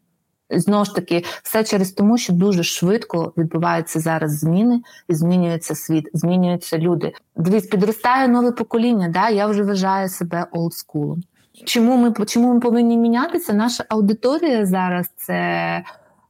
[0.50, 6.08] Знову ж таки, все через тому, що дуже швидко відбуваються зараз зміни, і змінюється світ,
[6.12, 7.12] змінюються люди.
[7.36, 9.08] Дивіться, підростає нове покоління.
[9.08, 11.22] Да, я вже вважаю себе олдскулом.
[11.64, 13.52] Чому ми чому ми повинні мінятися?
[13.52, 15.34] Наша аудиторія зараз це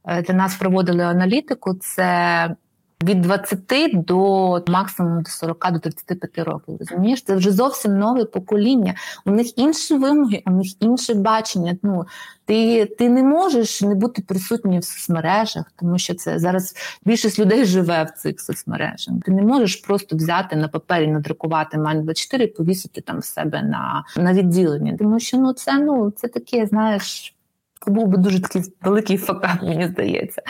[0.05, 1.73] е, для нас проводили аналітику.
[1.73, 2.55] Це
[3.03, 3.59] від 20
[3.93, 6.77] до максимум до 40 до 35 років.
[6.79, 8.95] Розумієш, це вже зовсім нове покоління.
[9.25, 11.77] У них інші вимоги, у них інше бачення.
[11.83, 12.05] Ну
[12.45, 16.75] ти ти не можеш не бути присутній в соцмережах, тому що це зараз
[17.05, 19.15] більшість людей живе в цих соцмережах.
[19.25, 23.63] Ти не можеш просто взяти на папері, надрукувати мань 24 і повісити там в себе
[23.63, 24.97] на на відділенні.
[24.97, 27.33] Тому що ну це ну це таке, знаєш.
[27.85, 30.41] Це був би дуже такий великий факап, мені здається.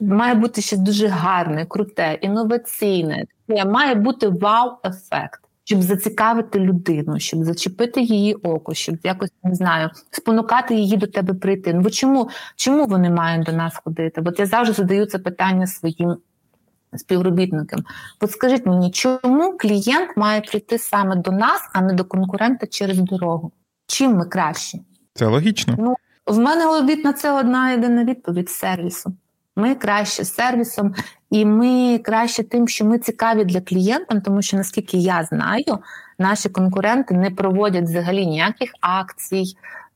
[0.00, 3.24] Має бути щось дуже гарне, круте, інноваційне.
[3.66, 10.74] Має бути вау-ефект, щоб зацікавити людину, щоб зачепити її око, щоб якось не знаю, спонукати
[10.74, 11.74] її до тебе прийти.
[11.74, 14.20] Ну бо чому чому вони мають до нас ходити?
[14.20, 16.16] Бо я завжди задаю це питання своїм
[16.96, 17.84] співробітникам.
[18.20, 22.98] От скажіть мені, чому клієнт має прийти саме до нас, а не до конкурента через
[22.98, 23.52] дорогу?
[23.86, 24.82] Чим ми кращі?
[25.14, 25.74] Це логічно.
[25.78, 25.94] Ну
[26.26, 29.14] в мене на це одна єдина відповідь сервісу.
[29.56, 30.94] Ми краще сервісом,
[31.30, 35.78] і ми краще тим, що ми цікаві для клієнта, тому що наскільки я знаю,
[36.18, 39.44] наші конкуренти не проводять взагалі ніяких акцій,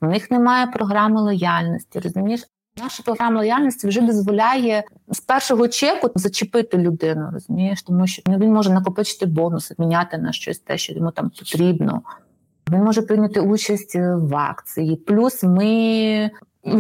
[0.01, 2.01] в них немає програми лояльності.
[2.01, 2.45] Розумієш,
[2.83, 8.73] Наша програма лояльності вже дозволяє з першого чеку зачепити людину, розумієш, тому що він може
[8.73, 12.03] накопичити бонуси, міняти на щось те, що йому там потрібно.
[12.71, 14.97] Він може прийняти участь в акції.
[14.97, 16.31] Плюс ми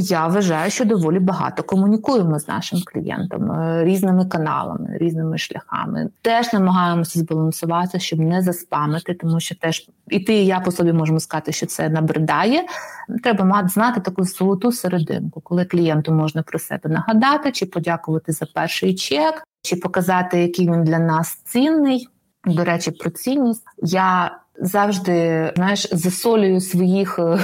[0.00, 6.10] я вважаю, що доволі багато комунікуємо з нашим клієнтом е, різними каналами, різними шляхами.
[6.22, 10.92] Теж намагаємося збалансувати, щоб не заспамити, тому що теж і ти, і я по собі
[10.92, 12.66] можемо сказати, що це набридає.
[13.22, 18.46] Треба мати знати таку золоту серединку, коли клієнту можна про себе нагадати, чи подякувати за
[18.54, 22.08] перший чек, чи показати, який він для нас цінний.
[22.44, 27.38] До речі, про цінність я завжди знаєш, засолюю своїх е,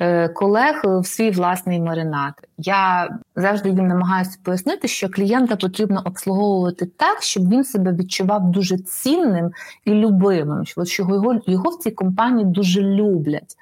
[0.00, 2.32] е, колег в свій власний маринад.
[2.58, 8.78] Я завжди їм намагаюся пояснити, що клієнта потрібно обслуговувати так, щоб він себе відчував дуже
[8.78, 9.50] цінним
[9.84, 10.64] і любимим.
[10.64, 13.56] Що його, його в цій компанії дуже люблять.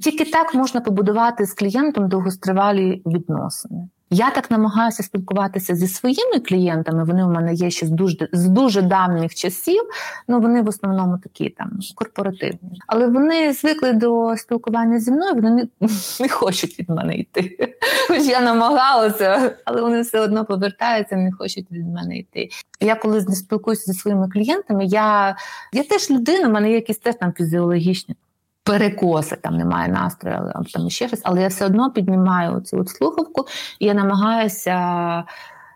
[0.00, 3.88] Тільки так можна побудувати з клієнтом довгостривалі відносини.
[4.14, 7.04] Я так намагаюся спілкуватися зі своїми клієнтами.
[7.04, 9.82] Вони у мене є ще з дуже з дуже давніх часів.
[10.28, 15.34] Ну вони в основному такі там корпоративні, але вони звикли до спілкування зі мною.
[15.34, 15.68] Вони не,
[16.20, 17.74] не хочуть від мене йти.
[18.08, 22.48] Хоч я намагалася, але вони все одно повертаються, не хочуть від мене йти.
[22.80, 25.36] Я коли спілкуюся зі своїми клієнтами, я
[25.72, 28.16] я теж людина, в мене є якісь теж там фізіологічні
[28.64, 32.88] перекоси, там немає настрою, але там ще щось, але я все одно піднімаю цю от
[32.88, 33.46] слухавку,
[33.78, 35.24] і я намагаюся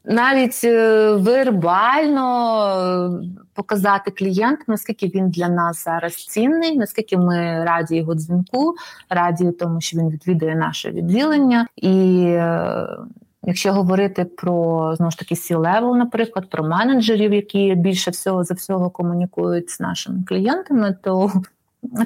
[0.06, 2.24] навіть е, вербально
[3.54, 8.74] показати клієнту, наскільки він для нас зараз цінний, наскільки ми раді його дзвінку,
[9.10, 11.66] раді тому, що він відвідує наше відділення.
[11.76, 12.86] І е,
[13.42, 18.90] якщо говорити про знову ж таки C-level, наприклад, про менеджерів, які більше всього за всього
[18.90, 21.32] комунікують з нашими клієнтами, то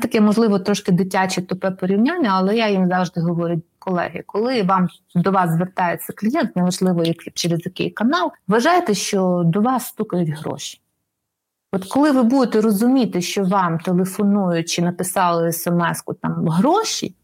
[0.03, 5.31] таке, можливо, трошки дитяче тупе порівняння, але я їм завжди говорю, колеги, коли вам до
[5.31, 7.05] вас звертається клієнт, неважливо,
[7.35, 10.81] через який канал, вважайте, що до вас стукають гроші.
[11.73, 17.15] От коли ви будете розуміти, що вам телефонують чи написали смс-ку там гроші,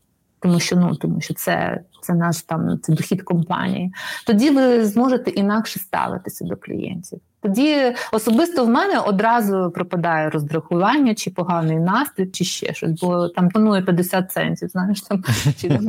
[0.40, 3.92] тому що ну тому що це це наш там це дохід компанії,
[4.26, 7.20] тоді ви зможете інакше ставитися до клієнтів.
[7.46, 13.48] Тоді особисто в мене одразу пропадає роздрахування, чи поганий настрій, чи ще щось, бо там
[13.48, 15.24] панує 50 центів, знаєш там
[15.60, 15.80] чи,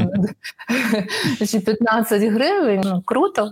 [1.47, 2.81] чи 15 гривень.
[2.85, 3.51] Ну круто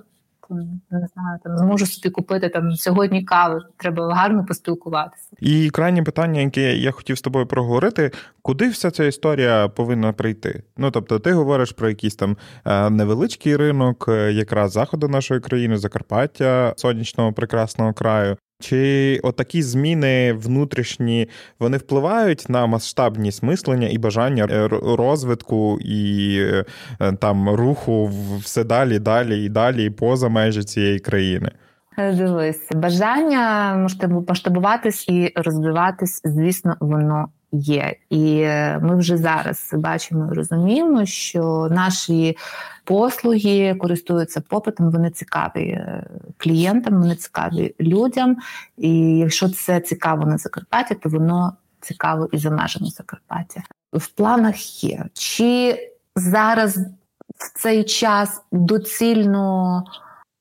[0.50, 3.62] не знаю, там зможу собі купити там сьогодні кави.
[3.78, 5.30] Треба гарно поспілкуватися.
[5.40, 8.12] І крайнє питання, яке я хотів з тобою проговорити:
[8.42, 10.64] куди вся ця історія повинна прийти?
[10.78, 15.78] Ну тобто, ти говориш про якийсь там е, невеличкий ринок, е, якраз заходу нашої країни,
[15.78, 18.38] Закарпаття, сонячного прекрасного краю.
[18.60, 21.30] Чи отакі зміни внутрішні
[21.60, 24.68] вони впливають на масштабність мислення і бажання е,
[24.98, 26.38] розвитку і
[27.00, 31.52] е, там руху все далі, далі і далі, поза межі цієї країни?
[31.98, 33.76] Дивись, бажання
[34.28, 37.28] масштабуватись і розвиватись, звісно, воно
[37.60, 37.96] є.
[38.10, 42.38] І е, ми вже зараз бачимо і розуміємо, що наші
[42.84, 46.08] послуги користуються попитом, вони цікаві е,
[46.38, 48.38] клієнтам, вони цікаві людям.
[48.78, 53.62] І якщо це цікаво на Закарпатті, то воно цікаво і за межами Закарпаття.
[53.94, 55.06] В планах є.
[55.14, 55.78] Чи
[56.16, 56.78] зараз
[57.38, 59.84] в цей час доцільно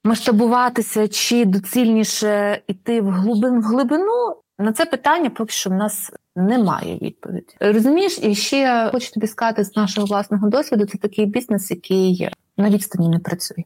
[0.05, 4.37] масштабуватися, чи доцільніше йти в в глибину?
[4.59, 7.57] На це питання поки що в нас немає відповіді.
[7.61, 12.71] Розумієш, і ще хочу тобі сказати з нашого власного досвіду, це такий бізнес, який на
[12.71, 13.65] відстані не працює.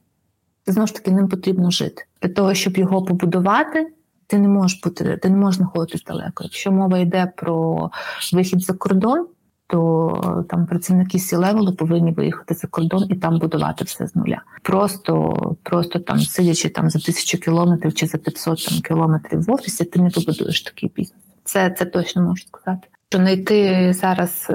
[0.67, 2.03] Знову ж таки, ним потрібно жити.
[2.21, 3.87] Для того, щоб його побудувати,
[4.27, 6.43] ти не можеш бути, ти не можеш знаходитись далеко.
[6.43, 7.89] Якщо мова йде про
[8.33, 9.27] вихід за кордон,
[9.67, 14.41] то там працівники сі левелу повинні виїхати за кордон і там будувати все з нуля.
[14.63, 19.85] Просто просто там сидячи там за тисячу кілометрів чи за 500 там, кілометрів в офісі,
[19.85, 21.21] ти не побудуєш такий бізнес.
[21.49, 22.87] Це це точно можу сказати.
[23.09, 24.53] Що знайти зараз е,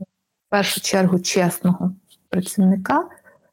[0.00, 1.92] в першу чергу чесного
[2.28, 3.04] працівника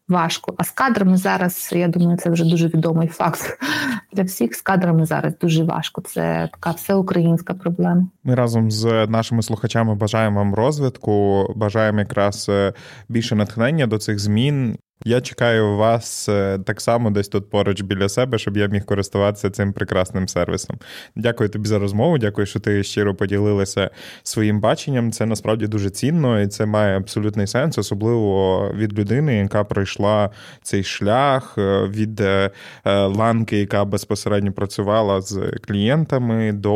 [0.07, 0.53] важко.
[0.57, 3.57] А з кадрами зараз, я думаю, це вже дуже відомий факт
[4.13, 4.55] для всіх.
[4.55, 6.01] З кадрами зараз дуже важко.
[6.01, 8.07] Це така всеукраїнська проблема.
[8.23, 12.73] Ми разом з нашими слухачами бажаємо вам розвитку, бажаємо якраз е,
[13.09, 18.09] більше натхнення до цих змін я чекаю вас е, так само десь тут поруч біля
[18.09, 20.77] себе, щоб я міг користуватися цим прекрасним сервісом.
[21.15, 22.17] Дякую тобі за розмову.
[22.17, 23.89] Дякую, що ти щиро поділилася
[24.23, 25.11] своїм баченням.
[25.11, 30.29] Це насправді дуже цінно і це має абсолютний сенс, особливо від людини, яка пройшла
[30.61, 32.51] цей шлях е, від е,
[32.85, 36.75] ланки, яка безпосередньо працювала з клієнтами, до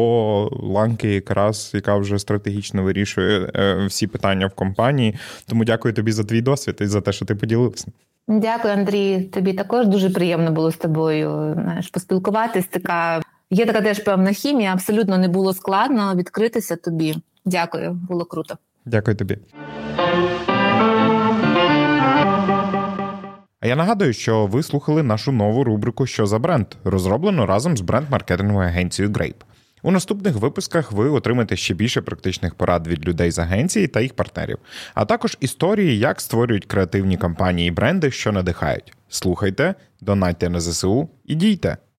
[0.64, 3.52] ланки, якраз яка вже стратегічно вирішує
[3.88, 5.16] всі питання в компанії.
[5.48, 7.88] Тому дякую тобі за твій досвід і за те, що ти поділився.
[8.28, 9.22] Дякую, Андрій.
[9.22, 12.66] Тобі також дуже приємно було з тобою знаєш, поспілкуватись.
[12.66, 14.74] Така є така теж певна хімія.
[14.74, 17.16] Абсолютно не було складно відкритися тобі.
[17.46, 18.58] Дякую, було круто.
[18.86, 19.38] Дякую тобі.
[23.60, 27.82] А я нагадую, що ви слухали нашу нову рубрику Що за бренд, розроблену разом з
[27.82, 29.42] бренд-маркетинговою агенцією Grape.
[29.84, 34.14] У наступних випусках ви отримаєте ще більше практичних порад від людей з агенції та їх
[34.14, 34.58] партнерів,
[34.94, 38.94] а також історії, як створюють креативні кампанії і бренди, що надихають.
[39.10, 41.78] Слухайте, донайте на ЗСУ і дійте.